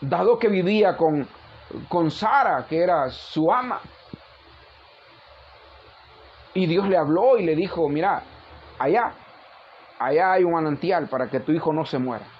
dado 0.00 0.40
que 0.40 0.48
vivía 0.48 0.96
con, 0.96 1.28
con 1.88 2.10
Sara, 2.10 2.66
que 2.68 2.80
era 2.82 3.10
su 3.10 3.52
ama. 3.52 3.80
Y 6.52 6.66
Dios 6.66 6.88
le 6.88 6.96
habló 6.96 7.38
y 7.38 7.44
le 7.44 7.54
dijo, 7.54 7.88
mira, 7.88 8.24
allá, 8.76 9.12
allá 10.00 10.32
hay 10.32 10.42
un 10.42 10.50
manantial 10.50 11.06
para 11.08 11.30
que 11.30 11.38
tu 11.38 11.52
hijo 11.52 11.72
no 11.72 11.86
se 11.86 12.00
muera. 12.00 12.35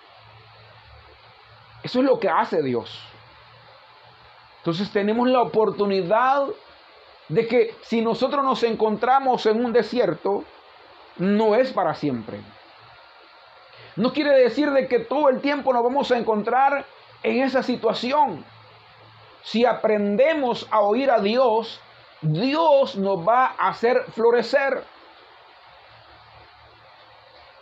Eso 1.86 2.00
es 2.00 2.04
lo 2.04 2.18
que 2.18 2.28
hace 2.28 2.62
Dios. 2.62 3.00
Entonces 4.58 4.90
tenemos 4.90 5.28
la 5.28 5.40
oportunidad 5.40 6.48
de 7.28 7.46
que 7.46 7.76
si 7.82 8.00
nosotros 8.00 8.44
nos 8.44 8.64
encontramos 8.64 9.46
en 9.46 9.64
un 9.64 9.72
desierto, 9.72 10.42
no 11.18 11.54
es 11.54 11.72
para 11.72 11.94
siempre. 11.94 12.40
No 13.94 14.12
quiere 14.12 14.36
decir 14.36 14.72
de 14.72 14.88
que 14.88 14.98
todo 14.98 15.28
el 15.28 15.40
tiempo 15.40 15.72
nos 15.72 15.84
vamos 15.84 16.10
a 16.10 16.18
encontrar 16.18 16.86
en 17.22 17.44
esa 17.44 17.62
situación. 17.62 18.44
Si 19.44 19.64
aprendemos 19.64 20.66
a 20.72 20.80
oír 20.80 21.08
a 21.12 21.20
Dios, 21.20 21.80
Dios 22.20 22.96
nos 22.96 23.18
va 23.18 23.54
a 23.56 23.68
hacer 23.68 24.02
florecer. 24.10 24.82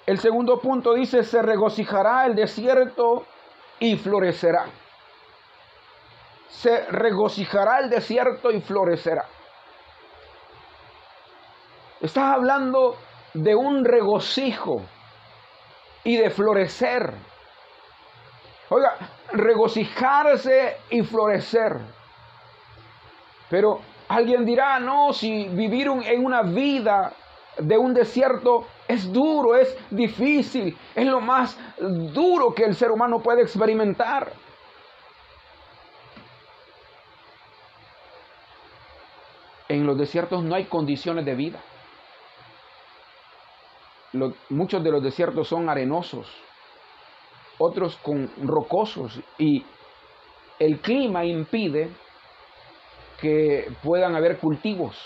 El 0.06 0.18
segundo 0.18 0.60
punto 0.60 0.94
dice, 0.94 1.24
se 1.24 1.42
regocijará 1.42 2.24
el 2.24 2.34
desierto 2.34 3.26
y 3.78 3.96
florecerá. 3.96 4.66
Se 6.48 6.86
regocijará 6.86 7.80
el 7.80 7.90
desierto 7.90 8.50
y 8.50 8.60
florecerá. 8.60 9.26
Estás 12.00 12.34
hablando 12.34 12.96
de 13.32 13.54
un 13.54 13.84
regocijo 13.84 14.82
y 16.04 16.16
de 16.16 16.30
florecer. 16.30 17.12
Oiga, 18.68 18.96
regocijarse 19.32 20.78
y 20.90 21.02
florecer. 21.02 21.78
Pero 23.50 23.80
alguien 24.08 24.44
dirá, 24.44 24.78
no, 24.78 25.12
si 25.12 25.48
vivir 25.48 25.88
en 25.88 26.24
una 26.24 26.42
vida 26.42 27.12
de 27.58 27.78
un 27.78 27.94
desierto 27.94 28.66
es 28.88 29.12
duro, 29.12 29.56
es 29.56 29.76
difícil, 29.90 30.76
es 30.94 31.06
lo 31.06 31.20
más 31.20 31.58
duro 31.78 32.54
que 32.54 32.64
el 32.64 32.74
ser 32.74 32.90
humano 32.90 33.20
puede 33.20 33.42
experimentar. 33.42 34.32
En 39.68 39.86
los 39.86 39.96
desiertos 39.96 40.42
no 40.42 40.54
hay 40.54 40.64
condiciones 40.66 41.24
de 41.24 41.34
vida. 41.34 41.60
muchos 44.50 44.84
de 44.84 44.90
los 44.90 45.02
desiertos 45.02 45.48
son 45.48 45.68
arenosos, 45.68 46.30
otros 47.58 47.96
con 47.96 48.30
rocosos 48.42 49.18
y 49.38 49.64
el 50.58 50.78
clima 50.80 51.24
impide 51.24 51.90
que 53.20 53.72
puedan 53.82 54.14
haber 54.14 54.38
cultivos 54.38 54.96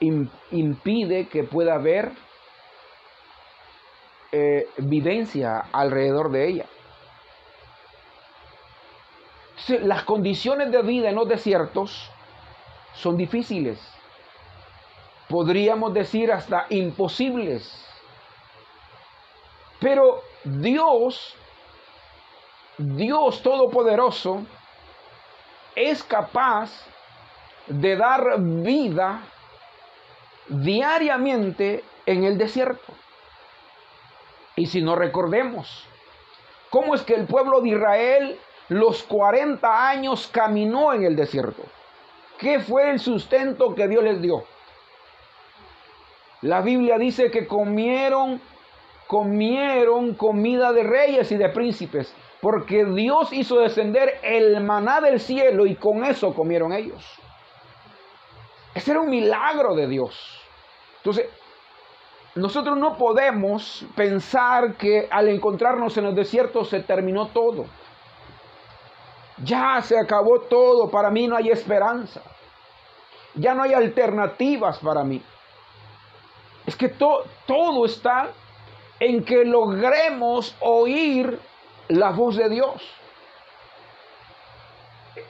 impide 0.00 1.28
que 1.28 1.44
pueda 1.44 1.74
haber 1.74 2.12
eh, 4.32 4.68
vivencia 4.78 5.64
alrededor 5.72 6.30
de 6.30 6.48
ella. 6.48 6.66
Las 9.82 10.04
condiciones 10.04 10.70
de 10.72 10.82
vida 10.82 11.10
en 11.10 11.16
los 11.16 11.28
desiertos 11.28 12.10
son 12.94 13.16
difíciles. 13.16 13.78
Podríamos 15.28 15.92
decir 15.92 16.32
hasta 16.32 16.66
imposibles. 16.70 17.86
Pero 19.80 20.22
Dios, 20.44 21.34
Dios 22.78 23.42
Todopoderoso, 23.42 24.42
es 25.74 26.02
capaz 26.02 26.70
de 27.66 27.96
dar 27.96 28.40
vida 28.40 29.22
diariamente 30.50 31.82
en 32.06 32.24
el 32.24 32.36
desierto. 32.36 32.92
Y 34.56 34.66
si 34.66 34.82
no 34.82 34.96
recordemos, 34.96 35.86
¿cómo 36.68 36.94
es 36.94 37.02
que 37.02 37.14
el 37.14 37.26
pueblo 37.26 37.60
de 37.60 37.70
Israel 37.70 38.38
los 38.68 39.02
40 39.04 39.88
años 39.88 40.28
caminó 40.30 40.92
en 40.92 41.04
el 41.04 41.16
desierto? 41.16 41.62
¿Qué 42.38 42.58
fue 42.58 42.90
el 42.90 43.00
sustento 43.00 43.74
que 43.74 43.88
Dios 43.88 44.04
les 44.04 44.20
dio? 44.20 44.44
La 46.42 46.62
Biblia 46.62 46.98
dice 46.98 47.30
que 47.30 47.46
comieron, 47.46 48.40
comieron 49.06 50.14
comida 50.14 50.72
de 50.72 50.82
reyes 50.82 51.30
y 51.32 51.36
de 51.36 51.50
príncipes, 51.50 52.14
porque 52.40 52.86
Dios 52.86 53.32
hizo 53.32 53.60
descender 53.60 54.18
el 54.22 54.60
maná 54.62 55.00
del 55.00 55.20
cielo 55.20 55.66
y 55.66 55.74
con 55.76 56.04
eso 56.04 56.34
comieron 56.34 56.72
ellos. 56.72 57.04
Ese 58.74 58.92
era 58.92 59.00
un 59.00 59.10
milagro 59.10 59.74
de 59.74 59.86
Dios. 59.86 60.39
Entonces, 61.00 61.26
nosotros 62.34 62.76
no 62.76 62.96
podemos 62.96 63.84
pensar 63.96 64.74
que 64.74 65.08
al 65.10 65.28
encontrarnos 65.28 65.96
en 65.96 66.06
el 66.06 66.14
desierto 66.14 66.64
se 66.64 66.80
terminó 66.80 67.28
todo. 67.28 67.66
Ya 69.42 69.80
se 69.82 69.98
acabó 69.98 70.40
todo, 70.40 70.90
para 70.90 71.10
mí 71.10 71.26
no 71.26 71.36
hay 71.36 71.48
esperanza. 71.48 72.20
Ya 73.34 73.54
no 73.54 73.62
hay 73.62 73.72
alternativas 73.74 74.78
para 74.78 75.02
mí. 75.02 75.22
Es 76.66 76.76
que 76.76 76.88
todo 76.88 77.84
está 77.84 78.30
en 79.00 79.24
que 79.24 79.44
logremos 79.44 80.54
oír 80.60 81.38
la 81.88 82.10
voz 82.10 82.36
de 82.36 82.48
Dios. 82.48 82.82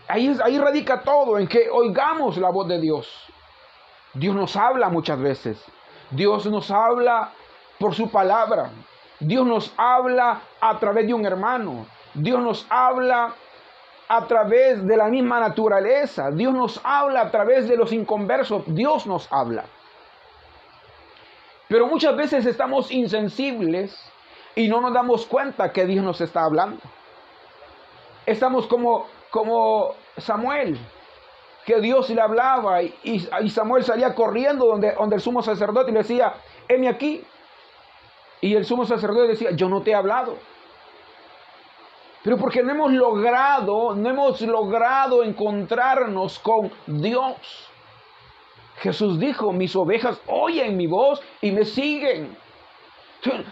Ahí, 0.08 0.36
ahí 0.44 0.58
radica 0.58 1.02
todo, 1.02 1.38
en 1.38 1.46
que 1.46 1.70
oigamos 1.70 2.36
la 2.36 2.50
voz 2.50 2.68
de 2.68 2.80
Dios. 2.80 3.29
Dios 4.14 4.34
nos 4.34 4.56
habla 4.56 4.88
muchas 4.88 5.20
veces. 5.20 5.62
Dios 6.10 6.46
nos 6.46 6.70
habla 6.70 7.32
por 7.78 7.94
su 7.94 8.10
palabra. 8.10 8.70
Dios 9.20 9.46
nos 9.46 9.72
habla 9.76 10.40
a 10.60 10.78
través 10.78 11.06
de 11.06 11.14
un 11.14 11.24
hermano. 11.24 11.86
Dios 12.14 12.40
nos 12.40 12.66
habla 12.68 13.34
a 14.08 14.26
través 14.26 14.84
de 14.86 14.96
la 14.96 15.08
misma 15.08 15.38
naturaleza. 15.38 16.30
Dios 16.32 16.52
nos 16.52 16.80
habla 16.82 17.22
a 17.22 17.30
través 17.30 17.68
de 17.68 17.76
los 17.76 17.92
inconversos. 17.92 18.64
Dios 18.66 19.06
nos 19.06 19.30
habla. 19.32 19.64
Pero 21.68 21.86
muchas 21.86 22.16
veces 22.16 22.46
estamos 22.46 22.90
insensibles 22.90 23.96
y 24.56 24.66
no 24.66 24.80
nos 24.80 24.92
damos 24.92 25.26
cuenta 25.26 25.70
que 25.70 25.86
Dios 25.86 26.04
nos 26.04 26.20
está 26.20 26.42
hablando. 26.42 26.80
Estamos 28.26 28.66
como, 28.66 29.06
como 29.30 29.94
Samuel, 30.16 30.78
que 31.70 31.80
Dios 31.80 32.10
le 32.10 32.20
hablaba 32.20 32.82
y, 32.82 33.20
Samuel 33.48 33.84
salía 33.84 34.12
corriendo 34.12 34.66
donde, 34.66 34.92
donde 34.92 35.14
el 35.14 35.22
sumo 35.22 35.40
sacerdote 35.40 35.92
y 35.92 35.94
le 35.94 36.00
decía, 36.00 36.34
heme 36.66 36.88
aquí. 36.88 37.22
Y 38.40 38.56
el 38.56 38.64
sumo 38.64 38.84
sacerdote 38.84 39.28
decía, 39.28 39.52
yo 39.52 39.68
no 39.68 39.80
te 39.80 39.92
he 39.92 39.94
hablado. 39.94 40.36
Pero 42.24 42.38
porque 42.38 42.64
no 42.64 42.72
hemos 42.72 42.92
logrado, 42.92 43.94
no 43.94 44.10
hemos 44.10 44.40
logrado 44.40 45.22
encontrarnos 45.22 46.40
con 46.40 46.72
Dios. 46.88 47.36
Jesús 48.78 49.20
dijo, 49.20 49.52
mis 49.52 49.76
ovejas 49.76 50.20
oyen 50.26 50.76
mi 50.76 50.88
voz 50.88 51.22
y 51.40 51.52
me 51.52 51.64
siguen. 51.64 52.36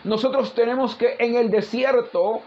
Nosotros 0.03 0.55
tenemos 0.55 0.97
que 0.97 1.15
en 1.21 1.37
el 1.37 1.51
desierto 1.51 2.41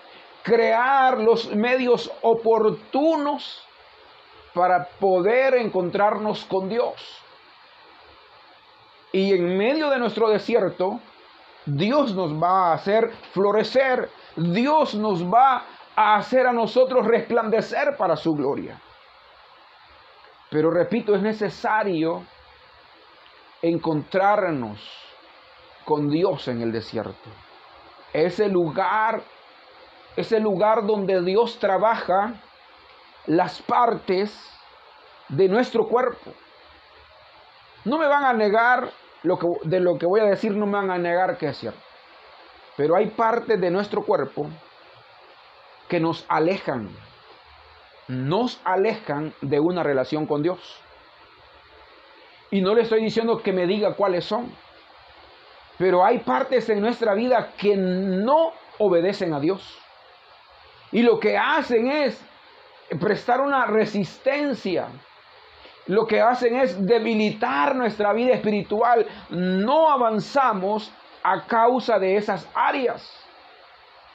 crear 0.43 1.19
los 1.19 1.55
medios 1.55 2.11
oportunos 2.21 3.63
para 4.53 4.85
poder 4.99 5.55
encontrarnos 5.55 6.45
con 6.45 6.69
Dios. 6.69 7.21
Y 9.11 9.33
en 9.33 9.57
medio 9.57 9.89
de 9.89 9.99
nuestro 9.99 10.29
desierto, 10.29 10.99
Dios 11.65 12.13
nos 12.15 12.33
va 12.33 12.69
a 12.69 12.73
hacer 12.73 13.11
florecer, 13.33 14.09
Dios 14.35 14.95
nos 14.95 15.23
va 15.23 15.65
a 15.95 16.15
hacer 16.15 16.47
a 16.47 16.53
nosotros 16.53 17.05
resplandecer 17.05 17.97
para 17.97 18.15
su 18.15 18.33
gloria. 18.33 18.79
Pero 20.49 20.71
repito, 20.71 21.15
es 21.15 21.21
necesario 21.21 22.25
encontrarnos 23.61 24.79
con 25.85 26.09
Dios 26.09 26.47
en 26.47 26.61
el 26.61 26.71
desierto. 26.71 27.29
Ese 28.13 28.47
lugar, 28.49 29.21
ese 30.15 30.39
lugar 30.39 30.85
donde 30.85 31.21
Dios 31.21 31.59
trabaja 31.59 32.33
las 33.27 33.61
partes 33.61 34.31
de 35.29 35.47
nuestro 35.47 35.87
cuerpo. 35.87 36.33
No 37.85 37.97
me 37.97 38.07
van 38.07 38.25
a 38.25 38.33
negar 38.33 38.91
lo 39.23 39.37
que, 39.37 39.47
de 39.63 39.79
lo 39.79 39.97
que 39.97 40.05
voy 40.05 40.19
a 40.19 40.25
decir, 40.25 40.55
no 40.55 40.65
me 40.65 40.73
van 40.73 40.91
a 40.91 40.97
negar 40.97 41.37
que 41.37 41.47
es 41.47 41.57
cierto. 41.57 41.79
Pero 42.77 42.95
hay 42.95 43.07
partes 43.07 43.59
de 43.59 43.69
nuestro 43.69 44.03
cuerpo 44.03 44.47
que 45.87 45.99
nos 45.99 46.25
alejan, 46.29 46.89
nos 48.07 48.59
alejan 48.63 49.33
de 49.41 49.59
una 49.59 49.83
relación 49.83 50.25
con 50.25 50.41
Dios. 50.41 50.81
Y 52.49 52.61
no 52.61 52.73
le 52.75 52.81
estoy 52.81 53.01
diciendo 53.03 53.41
que 53.41 53.53
me 53.53 53.65
diga 53.65 53.95
cuáles 53.95 54.25
son, 54.25 54.51
pero 55.77 56.03
hay 56.05 56.19
partes 56.19 56.69
en 56.69 56.81
nuestra 56.81 57.13
vida 57.13 57.53
que 57.57 57.75
no 57.75 58.51
obedecen 58.77 59.33
a 59.33 59.39
Dios. 59.39 59.77
Y 60.91 61.01
lo 61.01 61.19
que 61.19 61.37
hacen 61.37 61.89
es 61.89 62.21
prestar 62.99 63.41
una 63.41 63.65
resistencia. 63.65 64.87
Lo 65.87 66.05
que 66.05 66.21
hacen 66.21 66.55
es 66.55 66.85
debilitar 66.85 67.75
nuestra 67.75 68.13
vida 68.13 68.33
espiritual. 68.33 69.05
No 69.29 69.89
avanzamos 69.89 70.91
a 71.23 71.45
causa 71.45 71.99
de 71.99 72.17
esas 72.17 72.47
áreas 72.53 73.21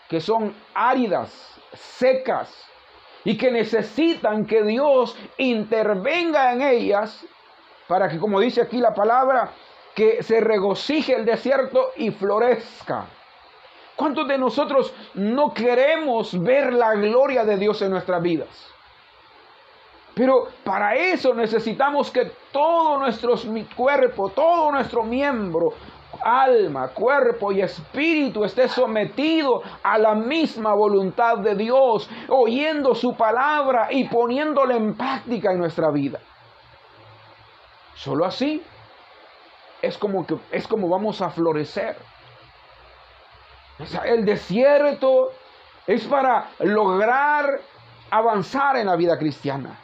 que 0.09 0.21
son 0.21 0.55
áridas, 0.75 1.61
secas 1.73 2.67
y 3.25 3.37
que 3.37 3.51
necesitan 3.51 4.47
que 4.47 4.63
Dios 4.63 5.17
intervenga 5.37 6.53
en 6.53 6.63
ellas 6.63 7.27
para 7.89 8.09
que, 8.09 8.19
como 8.19 8.41
dice 8.41 8.63
aquí 8.63 8.79
la 8.79 8.95
palabra, 8.95 9.51
que 9.95 10.23
se 10.23 10.41
regocije 10.41 11.17
el 11.17 11.25
desierto 11.25 11.91
y 11.97 12.11
florezca. 12.11 13.07
¿Cuántos 13.97 14.29
de 14.29 14.37
nosotros 14.39 14.95
no 15.15 15.53
queremos 15.55 16.39
ver 16.41 16.73
la 16.73 16.95
gloria 16.95 17.45
de 17.45 17.57
Dios 17.57 17.81
en 17.81 17.91
nuestras 17.91 18.23
vidas? 18.23 18.49
Pero 20.15 20.49
para 20.65 20.95
eso 20.95 21.35
necesitamos 21.35 22.11
que 22.11 22.31
todo 22.53 22.99
nuestro 22.99 23.35
cuerpo, 23.75 24.31
todo 24.31 24.71
nuestro 24.73 25.03
miembro, 25.03 25.73
alma, 26.23 26.89
cuerpo 26.89 27.53
y 27.53 27.61
espíritu 27.61 28.45
esté 28.45 28.69
sometido 28.69 29.63
a 29.83 29.99
la 29.99 30.15
misma 30.15 30.75
voluntad 30.75 31.39
de 31.39 31.55
Dios, 31.55 32.09
oyendo 32.29 32.95
su 32.95 33.15
palabra 33.15 33.89
y 33.91 34.09
poniéndola 34.09 34.77
en 34.77 34.95
práctica 34.95 35.53
en 35.53 35.59
nuestra 35.59 35.91
vida. 35.91 36.19
Solo 37.95 38.25
así 38.25 38.63
es 39.83 39.99
como 39.99 40.27
que 40.27 40.37
es 40.51 40.67
como 40.67 40.89
vamos 40.89 41.21
a 41.23 41.31
florecer. 41.31 41.97
El 44.05 44.25
desierto 44.25 45.33
es 45.87 46.05
para 46.05 46.51
lograr 46.61 47.61
avanzar 48.11 48.77
en 48.77 48.87
la 48.87 48.97
vida 48.97 49.19
cristiana. 49.19 49.79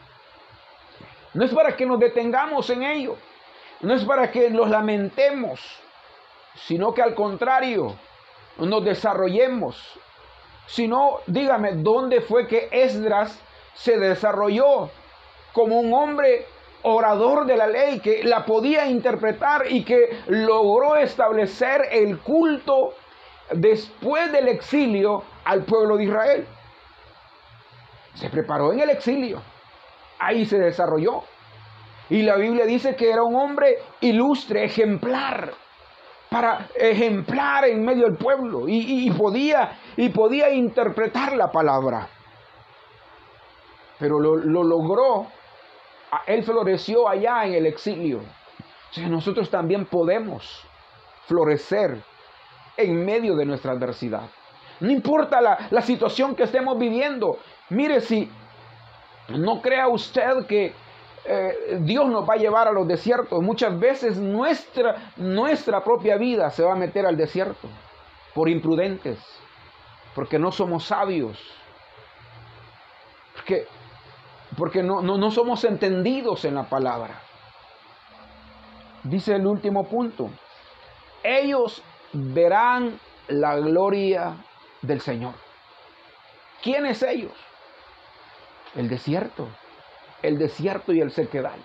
No 1.34 1.44
es 1.44 1.52
para 1.52 1.76
que 1.76 1.86
nos 1.86 1.98
detengamos 1.98 2.68
en 2.70 2.82
ello. 2.82 3.16
No 3.80 3.94
es 3.94 4.04
para 4.04 4.30
que 4.30 4.48
nos 4.50 4.68
lamentemos, 4.70 5.60
sino 6.54 6.94
que 6.94 7.02
al 7.02 7.14
contrario, 7.14 7.96
nos 8.58 8.84
desarrollemos. 8.84 9.98
Sino, 10.66 11.18
dígame, 11.26 11.72
¿dónde 11.72 12.20
fue 12.20 12.46
que 12.46 12.68
Esdras 12.70 13.38
se 13.74 13.98
desarrolló 13.98 14.90
como 15.52 15.80
un 15.80 15.92
hombre 15.92 16.46
orador 16.82 17.46
de 17.46 17.56
la 17.56 17.66
ley 17.66 18.00
que 18.00 18.22
la 18.24 18.44
podía 18.44 18.86
interpretar 18.86 19.70
y 19.70 19.84
que 19.84 20.22
logró 20.28 20.96
establecer 20.96 21.88
el 21.90 22.18
culto 22.20 22.94
después 23.54 24.32
del 24.32 24.48
exilio 24.48 25.22
al 25.44 25.64
pueblo 25.64 25.96
de 25.96 26.04
Israel? 26.04 26.46
Se 28.14 28.28
preparó 28.28 28.72
en 28.72 28.80
el 28.80 28.90
exilio 28.90 29.42
ahí 30.22 30.46
se 30.46 30.58
desarrolló. 30.58 31.24
Y 32.08 32.22
la 32.22 32.36
Biblia 32.36 32.64
dice 32.64 32.94
que 32.94 33.10
era 33.10 33.22
un 33.22 33.34
hombre 33.34 33.78
ilustre, 34.00 34.64
ejemplar, 34.64 35.52
para 36.30 36.68
ejemplar 36.74 37.66
en 37.66 37.84
medio 37.84 38.04
del 38.04 38.16
pueblo 38.16 38.64
y, 38.66 39.10
podía, 39.10 39.78
y 39.96 40.08
podía 40.10 40.50
interpretar 40.50 41.34
la 41.34 41.50
palabra. 41.50 42.08
Pero 43.98 44.18
lo, 44.18 44.36
logró, 44.36 45.26
él 46.26 46.42
floreció 46.42 47.08
allá 47.08 47.44
en 47.44 47.54
el 47.54 47.66
exilio. 47.66 48.20
Nosotros 49.08 49.50
también 49.50 49.86
podemos 49.86 50.64
florecer 51.26 52.02
en 52.76 53.04
medio 53.04 53.36
de 53.36 53.44
nuestra 53.44 53.72
adversidad. 53.72 54.28
No 54.80 54.90
importa 54.90 55.40
la, 55.40 55.68
la 55.70 55.82
situación 55.82 56.34
que 56.34 56.44
estemos 56.44 56.78
viviendo. 56.78 57.38
Mire, 57.70 58.00
si 58.00 58.30
no 59.28 59.60
crea 59.62 59.88
usted 59.88 60.46
que 60.46 60.74
eh, 61.24 61.78
Dios 61.82 62.08
nos 62.08 62.28
va 62.28 62.34
a 62.34 62.38
llevar 62.38 62.66
a 62.66 62.72
los 62.72 62.86
desiertos. 62.86 63.42
Muchas 63.42 63.78
veces 63.78 64.16
nuestra, 64.16 65.12
nuestra 65.16 65.84
propia 65.84 66.16
vida 66.16 66.50
se 66.50 66.64
va 66.64 66.72
a 66.72 66.76
meter 66.76 67.06
al 67.06 67.16
desierto 67.16 67.68
por 68.34 68.48
imprudentes, 68.48 69.18
porque 70.14 70.38
no 70.38 70.50
somos 70.50 70.84
sabios, 70.84 71.38
porque, 73.34 73.66
porque 74.56 74.82
no, 74.82 75.02
no 75.02 75.30
somos 75.30 75.64
entendidos 75.64 76.44
en 76.44 76.54
la 76.56 76.64
palabra. 76.64 77.20
Dice 79.04 79.34
el 79.34 79.46
último 79.46 79.84
punto, 79.84 80.30
ellos 81.22 81.82
verán 82.12 82.98
la 83.28 83.56
gloria 83.56 84.36
del 84.82 85.00
Señor. 85.00 85.34
¿Quiénes 86.62 87.02
ellos? 87.02 87.32
el 88.74 88.88
desierto, 88.88 89.48
el 90.22 90.38
desierto 90.38 90.92
y 90.92 91.00
el 91.00 91.12
sequedal. 91.12 91.60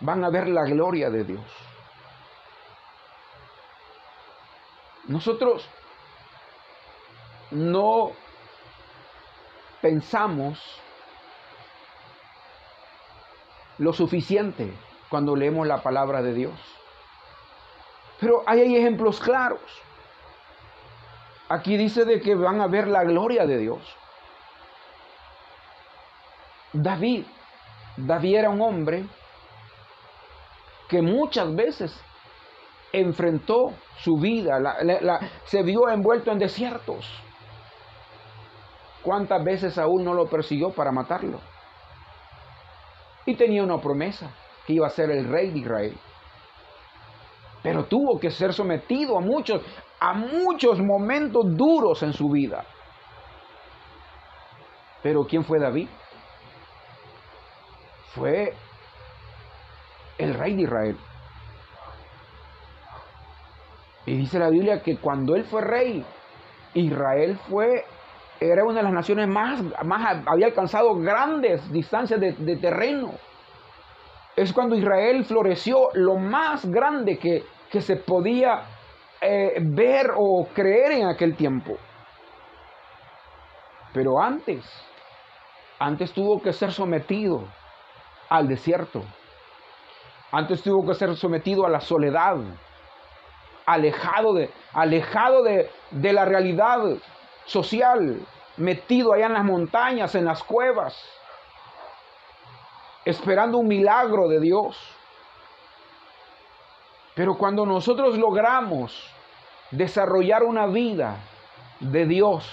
Van 0.00 0.24
a 0.24 0.30
ver 0.30 0.48
la 0.48 0.64
gloria 0.64 1.10
de 1.10 1.24
Dios. 1.24 1.44
Nosotros 5.06 5.68
no 7.50 8.12
pensamos 9.80 10.60
lo 13.78 13.92
suficiente 13.92 14.72
cuando 15.08 15.34
leemos 15.34 15.66
la 15.66 15.82
palabra 15.82 16.22
de 16.22 16.34
Dios. 16.34 16.77
Pero 18.20 18.42
hay 18.46 18.76
ejemplos 18.76 19.20
claros. 19.20 19.60
Aquí 21.48 21.76
dice 21.76 22.04
de 22.04 22.20
que 22.20 22.34
van 22.34 22.60
a 22.60 22.66
ver 22.66 22.88
la 22.88 23.04
gloria 23.04 23.46
de 23.46 23.58
Dios. 23.58 23.80
David, 26.72 27.24
David 27.96 28.36
era 28.36 28.50
un 28.50 28.60
hombre 28.60 29.06
que 30.88 31.00
muchas 31.00 31.54
veces 31.54 31.98
enfrentó 32.92 33.72
su 33.98 34.18
vida, 34.18 34.58
se 35.44 35.62
vio 35.62 35.88
envuelto 35.88 36.30
en 36.32 36.38
desiertos. 36.38 37.06
¿Cuántas 39.02 39.42
veces 39.44 39.78
aún 39.78 40.04
no 40.04 40.12
lo 40.12 40.28
persiguió 40.28 40.70
para 40.70 40.92
matarlo? 40.92 41.40
Y 43.24 43.34
tenía 43.34 43.62
una 43.62 43.80
promesa, 43.80 44.30
que 44.66 44.74
iba 44.74 44.86
a 44.86 44.90
ser 44.90 45.10
el 45.10 45.28
rey 45.28 45.50
de 45.50 45.58
Israel. 45.58 45.98
Pero 47.62 47.84
tuvo 47.84 48.18
que 48.18 48.30
ser 48.30 48.52
sometido 48.52 49.18
a 49.18 49.20
muchos, 49.20 49.62
a 50.00 50.14
muchos 50.14 50.80
momentos 50.80 51.44
duros 51.56 52.02
en 52.02 52.12
su 52.12 52.30
vida. 52.30 52.64
Pero 55.02 55.26
¿quién 55.26 55.44
fue 55.44 55.58
David? 55.58 55.88
Fue 58.14 58.54
el 60.18 60.34
rey 60.34 60.54
de 60.56 60.62
Israel. 60.62 60.96
Y 64.06 64.16
dice 64.16 64.38
la 64.38 64.48
Biblia 64.48 64.82
que 64.82 64.96
cuando 64.96 65.36
él 65.36 65.44
fue 65.44 65.60
rey, 65.60 66.04
Israel 66.74 67.38
fue, 67.48 67.84
era 68.40 68.64
una 68.64 68.76
de 68.76 68.82
las 68.82 68.92
naciones 68.92 69.28
más, 69.28 69.62
más 69.84 70.22
había 70.26 70.46
alcanzado 70.46 70.94
grandes 70.96 71.70
distancias 71.70 72.18
de, 72.18 72.56
terreno. 72.56 73.12
Es 74.38 74.52
cuando 74.52 74.76
Israel 74.76 75.24
floreció 75.24 75.88
lo 75.94 76.14
más 76.14 76.64
grande 76.64 77.18
que, 77.18 77.42
que 77.72 77.80
se 77.80 77.96
podía 77.96 78.62
eh, 79.20 79.58
ver 79.60 80.12
o 80.16 80.46
creer 80.54 80.92
en 80.92 81.08
aquel 81.08 81.34
tiempo. 81.34 81.76
Pero 83.92 84.22
antes, 84.22 84.64
antes 85.80 86.12
tuvo 86.12 86.40
que 86.40 86.52
ser 86.52 86.70
sometido 86.70 87.48
al 88.28 88.46
desierto. 88.46 89.02
Antes 90.30 90.62
tuvo 90.62 90.86
que 90.86 90.94
ser 90.94 91.16
sometido 91.16 91.66
a 91.66 91.68
la 91.68 91.80
soledad, 91.80 92.36
alejado 93.66 94.34
de, 94.34 94.52
alejado 94.72 95.42
de, 95.42 95.68
de 95.90 96.12
la 96.12 96.24
realidad 96.24 96.78
social, 97.44 98.24
metido 98.56 99.14
allá 99.14 99.26
en 99.26 99.32
las 99.32 99.44
montañas, 99.44 100.14
en 100.14 100.26
las 100.26 100.44
cuevas, 100.44 100.96
esperando 103.08 103.56
un 103.56 103.66
milagro 103.66 104.28
de 104.28 104.38
Dios. 104.38 104.76
Pero 107.14 107.38
cuando 107.38 107.64
nosotros 107.64 108.18
logramos 108.18 109.10
desarrollar 109.70 110.42
una 110.42 110.66
vida 110.66 111.16
de 111.80 112.04
Dios, 112.04 112.46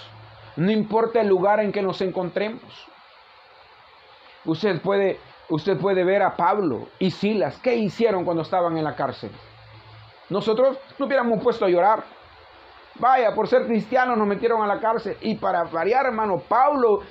no 0.55 0.71
importa 0.71 1.19
el 1.19 1.27
lugar 1.27 1.59
en 1.59 1.73
que 1.73 1.81
nos 1.81 1.99
encontremos. 2.01 2.63
Usted 4.45 4.81
puede, 4.81 5.19
usted 5.49 5.77
puede 5.77 6.05
ver 6.05 6.21
a 6.21 6.37
Pablo 6.37 6.87
y 6.99 7.11
Silas, 7.11 7.59
¿qué 7.59 7.75
hicieron 7.75 8.23
cuando 8.23 8.43
estaban 8.43 8.77
en 8.77 8.85
la 8.85 8.95
cárcel? 8.95 9.31
Nosotros 10.29 10.77
no 10.97 11.05
hubiéramos 11.05 11.43
puesto 11.43 11.65
a 11.65 11.69
llorar. 11.69 12.03
Vaya, 12.97 13.35
por 13.35 13.49
ser 13.49 13.65
cristianos 13.65 14.17
nos 14.17 14.25
metieron 14.25 14.63
a 14.63 14.67
la 14.67 14.79
cárcel. 14.79 15.17
Y 15.19 15.35
para 15.35 15.65
variar, 15.65 16.05
hermano, 16.05 16.39
Pablo 16.47 17.01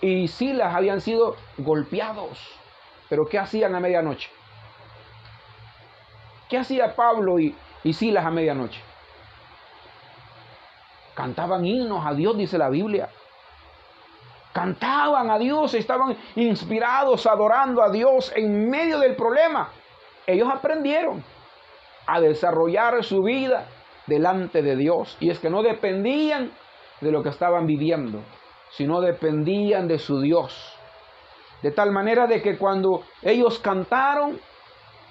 y 0.00 0.26
Silas 0.26 0.74
habían 0.74 1.02
sido 1.02 1.36
golpeados. 1.58 2.63
Pero 3.08 3.26
¿qué 3.26 3.38
hacían 3.38 3.74
a 3.74 3.80
medianoche? 3.80 4.30
¿Qué 6.48 6.58
hacía 6.58 6.94
Pablo 6.94 7.38
y, 7.38 7.54
Silas 7.92 8.24
a 8.24 8.30
medianoche? 8.30 8.80
Cantaban 11.14 11.64
himnos 11.64 12.04
a 12.04 12.14
Dios, 12.14 12.36
dice 12.36 12.58
la 12.58 12.68
Biblia. 12.68 13.08
Cantaban 14.52 15.30
a 15.30 15.38
Dios, 15.38 15.74
estaban 15.74 16.16
inspirados, 16.36 17.26
adorando 17.26 17.82
a 17.82 17.90
Dios 17.90 18.32
en 18.36 18.70
medio 18.70 18.98
del 18.98 19.16
problema. 19.16 19.68
Ellos 20.26 20.48
aprendieron 20.52 21.24
a 22.06 22.20
desarrollar 22.20 23.02
su 23.04 23.22
vida 23.22 23.66
delante 24.06 24.62
de 24.62 24.76
Dios. 24.76 25.16
Y 25.20 25.30
es 25.30 25.38
que 25.38 25.50
no 25.50 25.62
dependían 25.62 26.52
de 27.00 27.10
lo 27.10 27.22
que 27.22 27.28
estaban 27.30 27.66
viviendo, 27.66 28.20
sino 28.70 29.00
dependían 29.00 29.88
de 29.88 29.98
su 29.98 30.20
Dios. 30.20 30.73
De 31.64 31.70
tal 31.70 31.92
manera 31.92 32.26
de 32.26 32.42
que 32.42 32.58
cuando 32.58 33.04
ellos 33.22 33.58
cantaron, 33.58 34.38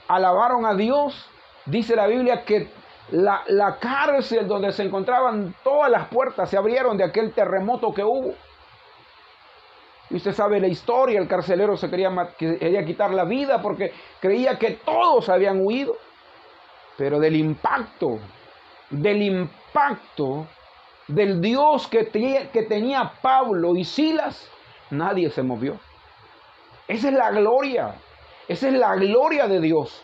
alabaron 0.07 0.67
a 0.67 0.75
Dios, 0.75 1.27
dice 1.65 1.95
la 1.95 2.05
Biblia 2.05 2.45
que 2.45 2.67
la, 3.09 3.41
la, 3.47 3.79
cárcel 3.79 4.47
donde 4.47 4.71
se 4.71 4.83
encontraban 4.83 5.55
todas 5.63 5.89
las 5.89 6.09
puertas 6.09 6.51
se 6.51 6.55
abrieron 6.55 6.95
de 6.95 7.05
aquel 7.05 7.33
terremoto 7.33 7.91
que 7.91 8.03
hubo. 8.03 8.35
Y 10.11 10.17
usted 10.17 10.31
sabe 10.31 10.59
la 10.59 10.67
historia, 10.67 11.19
el 11.19 11.27
carcelero 11.27 11.75
se 11.75 11.89
quería, 11.89 12.11
quería 12.37 12.85
quitar 12.85 13.15
la 13.15 13.23
vida 13.23 13.59
porque 13.59 13.91
creía 14.19 14.59
que 14.59 14.79
todos 14.85 15.29
habían 15.29 15.59
huido. 15.59 15.97
Pero 16.99 17.19
del 17.19 17.35
impacto, 17.35 18.19
del 18.91 19.23
impacto 19.23 20.45
del 21.07 21.41
Dios 21.41 21.87
que, 21.87 22.05
que 22.53 22.61
tenía 22.61 23.13
Pablo 23.23 23.75
y 23.75 23.83
Silas, 23.85 24.47
nadie 24.91 25.31
se 25.31 25.41
movió. 25.41 25.79
Esa 26.88 27.08
es 27.08 27.13
la 27.13 27.32
gloria, 27.32 27.96
esa 28.48 28.67
es 28.67 28.74
la 28.74 28.96
gloria 28.96 29.48
de 29.48 29.60
Dios. 29.60 30.04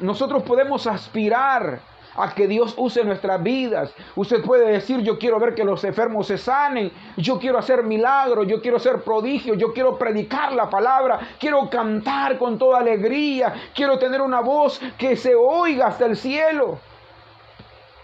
Nosotros 0.00 0.42
podemos 0.44 0.86
aspirar 0.86 1.80
a 2.14 2.34
que 2.34 2.46
Dios 2.46 2.74
use 2.76 3.04
nuestras 3.04 3.42
vidas. 3.42 3.92
Usted 4.16 4.42
puede 4.42 4.70
decir, 4.70 5.00
yo 5.00 5.18
quiero 5.18 5.38
ver 5.38 5.54
que 5.54 5.64
los 5.64 5.82
enfermos 5.84 6.26
se 6.26 6.38
sanen, 6.38 6.92
yo 7.16 7.38
quiero 7.38 7.58
hacer 7.58 7.82
milagros, 7.82 8.46
yo 8.46 8.60
quiero 8.60 8.76
hacer 8.76 9.02
prodigios, 9.02 9.56
yo 9.58 9.72
quiero 9.72 9.98
predicar 9.98 10.52
la 10.52 10.68
palabra, 10.68 11.20
quiero 11.38 11.68
cantar 11.70 12.38
con 12.38 12.58
toda 12.58 12.80
alegría, 12.80 13.70
quiero 13.74 13.98
tener 13.98 14.20
una 14.20 14.40
voz 14.40 14.80
que 14.98 15.16
se 15.16 15.34
oiga 15.34 15.86
hasta 15.86 16.06
el 16.06 16.16
cielo. 16.16 16.78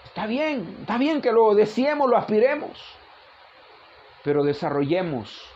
Está 0.06 0.26
bien, 0.26 0.78
está 0.80 0.98
bien 0.98 1.20
que 1.20 1.30
lo 1.30 1.54
deseemos, 1.54 2.10
lo 2.10 2.16
aspiremos, 2.16 2.70
pero 4.24 4.42
desarrollemos 4.42 5.48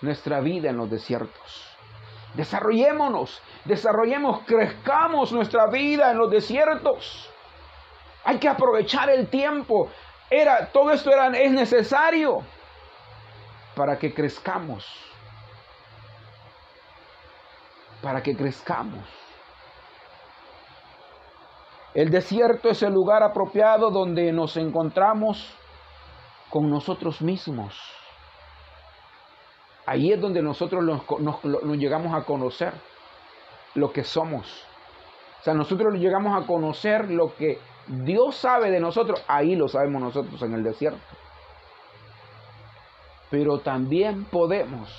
nuestra 0.00 0.40
vida 0.40 0.70
en 0.70 0.76
los 0.76 0.90
desiertos. 0.90 1.75
Desarrollémonos, 2.36 3.40
desarrollemos, 3.64 4.42
crezcamos 4.46 5.32
nuestra 5.32 5.66
vida 5.68 6.10
en 6.10 6.18
los 6.18 6.30
desiertos. 6.30 7.30
Hay 8.24 8.38
que 8.38 8.48
aprovechar 8.48 9.08
el 9.08 9.28
tiempo. 9.28 9.88
Era, 10.28 10.66
todo 10.66 10.90
esto 10.90 11.10
era, 11.10 11.28
es 11.28 11.50
necesario 11.50 12.42
para 13.74 13.98
que 13.98 14.12
crezcamos. 14.12 14.86
Para 18.02 18.22
que 18.22 18.36
crezcamos. 18.36 19.08
El 21.94 22.10
desierto 22.10 22.68
es 22.68 22.82
el 22.82 22.92
lugar 22.92 23.22
apropiado 23.22 23.90
donde 23.90 24.30
nos 24.30 24.58
encontramos 24.58 25.54
con 26.50 26.68
nosotros 26.68 27.22
mismos. 27.22 27.74
Ahí 29.86 30.12
es 30.12 30.20
donde 30.20 30.42
nosotros 30.42 30.84
nos, 30.84 31.44
llegamos 31.78 32.12
a 32.12 32.24
conocer 32.24 32.74
lo 33.74 33.92
que 33.92 34.02
somos. 34.02 34.64
O 35.40 35.44
sea, 35.44 35.54
nosotros 35.54 35.94
llegamos 35.94 36.42
a 36.42 36.44
conocer 36.44 37.08
lo 37.08 37.36
que 37.36 37.60
Dios 37.86 38.34
sabe 38.34 38.72
de 38.72 38.80
nosotros. 38.80 39.22
Ahí 39.28 39.54
lo 39.54 39.68
sabemos 39.68 40.02
nosotros 40.02 40.42
en 40.42 40.54
el 40.54 40.64
desierto. 40.64 40.98
Pero 43.30 43.60
también 43.60 44.24
podemos 44.24 44.90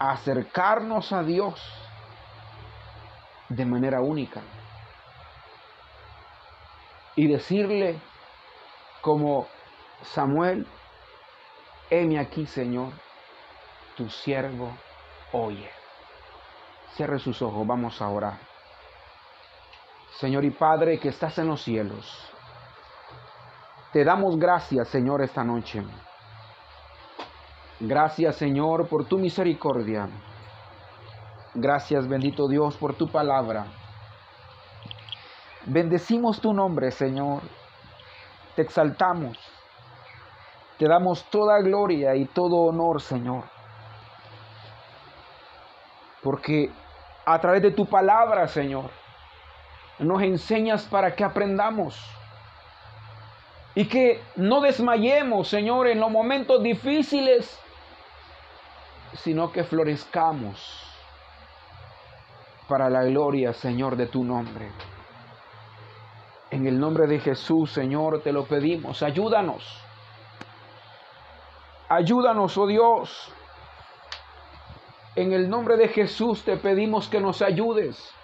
acercarnos 0.00 1.12
a 1.12 1.22
Dios 1.22 1.62
de 3.50 3.66
manera 3.66 4.00
única. 4.00 4.40
Y 7.14 7.28
decirle 7.28 8.00
como 9.00 9.46
Samuel, 10.02 10.66
heme 11.90 12.18
aquí, 12.18 12.46
Señor, 12.46 12.92
tu 13.96 14.08
siervo 14.08 14.72
oye. 15.32 15.68
Cierre 16.94 17.18
sus 17.18 17.42
ojos, 17.42 17.66
vamos 17.66 18.00
a 18.00 18.08
orar. 18.08 18.38
Señor 20.18 20.44
y 20.44 20.50
Padre 20.50 20.98
que 20.98 21.08
estás 21.08 21.38
en 21.38 21.48
los 21.48 21.62
cielos, 21.62 22.30
te 23.92 24.04
damos 24.04 24.38
gracias, 24.38 24.88
Señor, 24.88 25.22
esta 25.22 25.42
noche. 25.42 25.82
Gracias, 27.80 28.36
Señor, 28.36 28.88
por 28.88 29.06
tu 29.06 29.18
misericordia. 29.18 30.08
Gracias, 31.54 32.06
bendito 32.06 32.46
Dios, 32.46 32.76
por 32.76 32.94
tu 32.94 33.08
palabra. 33.08 33.66
Bendecimos 35.66 36.40
tu 36.40 36.52
nombre, 36.52 36.90
Señor. 36.90 37.42
Te 38.54 38.62
exaltamos. 38.62 39.38
Te 40.80 40.88
damos 40.88 41.24
toda 41.24 41.60
gloria 41.60 42.16
y 42.16 42.24
todo 42.24 42.56
honor, 42.56 43.02
Señor. 43.02 43.44
Porque 46.22 46.70
a 47.26 47.38
través 47.38 47.60
de 47.60 47.72
tu 47.72 47.84
palabra, 47.84 48.48
Señor, 48.48 48.88
nos 49.98 50.22
enseñas 50.22 50.84
para 50.84 51.14
que 51.14 51.22
aprendamos. 51.22 52.02
Y 53.74 53.88
que 53.88 54.22
no 54.36 54.62
desmayemos, 54.62 55.48
Señor, 55.48 55.86
en 55.86 56.00
los 56.00 56.10
momentos 56.10 56.62
difíciles, 56.62 57.60
sino 59.16 59.52
que 59.52 59.64
florezcamos 59.64 60.82
para 62.68 62.88
la 62.88 63.04
gloria, 63.04 63.52
Señor, 63.52 63.96
de 63.96 64.06
tu 64.06 64.24
nombre. 64.24 64.70
En 66.50 66.66
el 66.66 66.80
nombre 66.80 67.06
de 67.06 67.20
Jesús, 67.20 67.70
Señor, 67.70 68.22
te 68.22 68.32
lo 68.32 68.46
pedimos. 68.46 69.02
Ayúdanos 69.02 69.89
Ayúdanos, 71.90 72.56
oh 72.56 72.68
Dios. 72.68 73.32
En 75.16 75.32
el 75.32 75.50
nombre 75.50 75.76
de 75.76 75.88
Jesús 75.88 76.44
te 76.44 76.56
pedimos 76.56 77.08
que 77.08 77.18
nos 77.18 77.42
ayudes. 77.42 78.14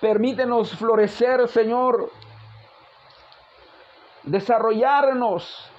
Permítenos 0.00 0.76
florecer, 0.76 1.46
Señor, 1.46 2.10
desarrollarnos 4.24 5.70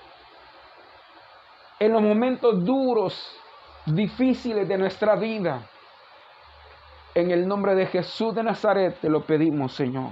en 1.80 1.91
los 1.91 2.02
momentos 2.02 2.63
duros, 2.63 3.38
difíciles 3.86 4.65
de 4.65 4.78
nuestra 4.78 5.15
vida. 5.15 5.67
En 7.13 7.30
el 7.32 7.45
nombre 7.45 7.76
de 7.76 7.88
Jesús 7.88 8.34
de 8.34 8.41
Nazaret 8.41 9.02
te 9.02 9.10
lo 9.10 9.26
pedimos, 9.26 9.73
Señor. 9.73 10.12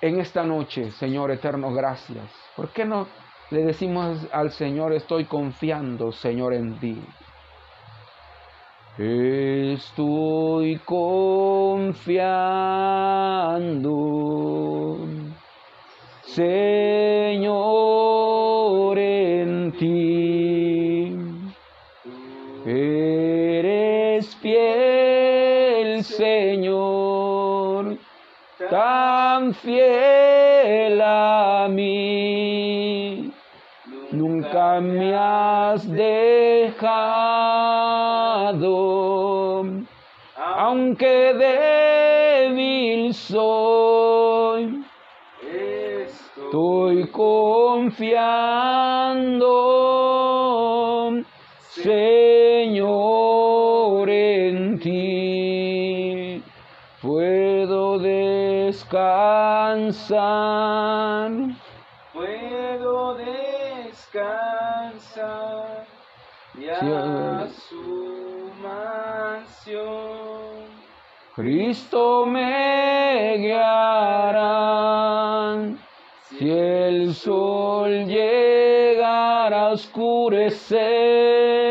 En 0.00 0.18
esta 0.18 0.42
noche, 0.42 0.90
Señor 0.90 1.30
eterno, 1.30 1.72
gracias. 1.72 2.28
¿Por 2.56 2.70
qué 2.70 2.84
no 2.84 3.06
le 3.50 3.64
decimos 3.64 4.26
al 4.32 4.50
Señor, 4.50 4.92
estoy 4.92 5.24
confiando, 5.26 6.12
Señor, 6.12 6.54
en 6.54 6.78
ti? 6.78 7.02
Estoy 8.96 10.76
confiando, 10.84 11.98
Señor, 16.22 16.54
en 18.98 19.72
ti. 19.72 21.16
Eres 22.64 24.36
fiel, 24.36 26.04
Señor, 26.04 27.98
tan 28.70 29.54
fiel 29.54 31.00
a 31.02 31.68
mí. 31.68 33.03
Nunca 34.54 34.80
me 34.80 35.12
has 35.16 35.82
dejado, 35.90 36.76
aunque 40.36 41.34
débil 42.54 43.12
soy. 43.14 44.84
Estoy 45.42 47.08
confiando, 47.08 48.04
Señor, 51.70 52.88
en 54.08 54.78
ti. 54.78 56.40
Puedo 57.02 57.98
descansar. 57.98 58.94
Y 65.16 66.68
a 66.68 67.46
su 67.68 68.50
mansión. 68.62 69.84
Cristo 71.34 72.26
me 72.26 73.36
guiará. 73.38 74.44
Si 76.30 76.50
el 76.50 77.14
sol 77.14 78.06
llegara 78.06 79.66
a 79.66 79.70
oscurecer 79.70 81.63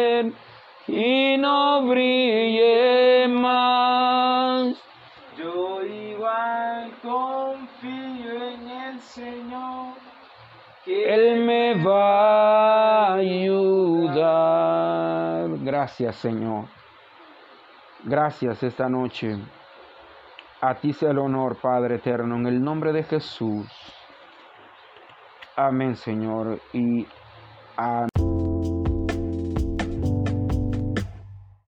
Gracias, 15.83 16.15
Señor. 16.15 16.67
Gracias 18.05 18.63
esta 18.63 18.87
noche. 18.87 19.37
A 20.61 20.75
ti 20.75 20.93
sea 20.93 21.11
el 21.11 21.19
honor, 21.19 21.57
Padre 21.61 21.95
eterno, 21.95 22.37
en 22.37 22.47
el 22.47 22.63
nombre 22.63 22.93
de 22.93 23.03
Jesús. 23.03 23.67
Amén, 25.57 25.97
Señor. 25.97 26.61
Y 26.71 27.05
amén. 27.75 28.12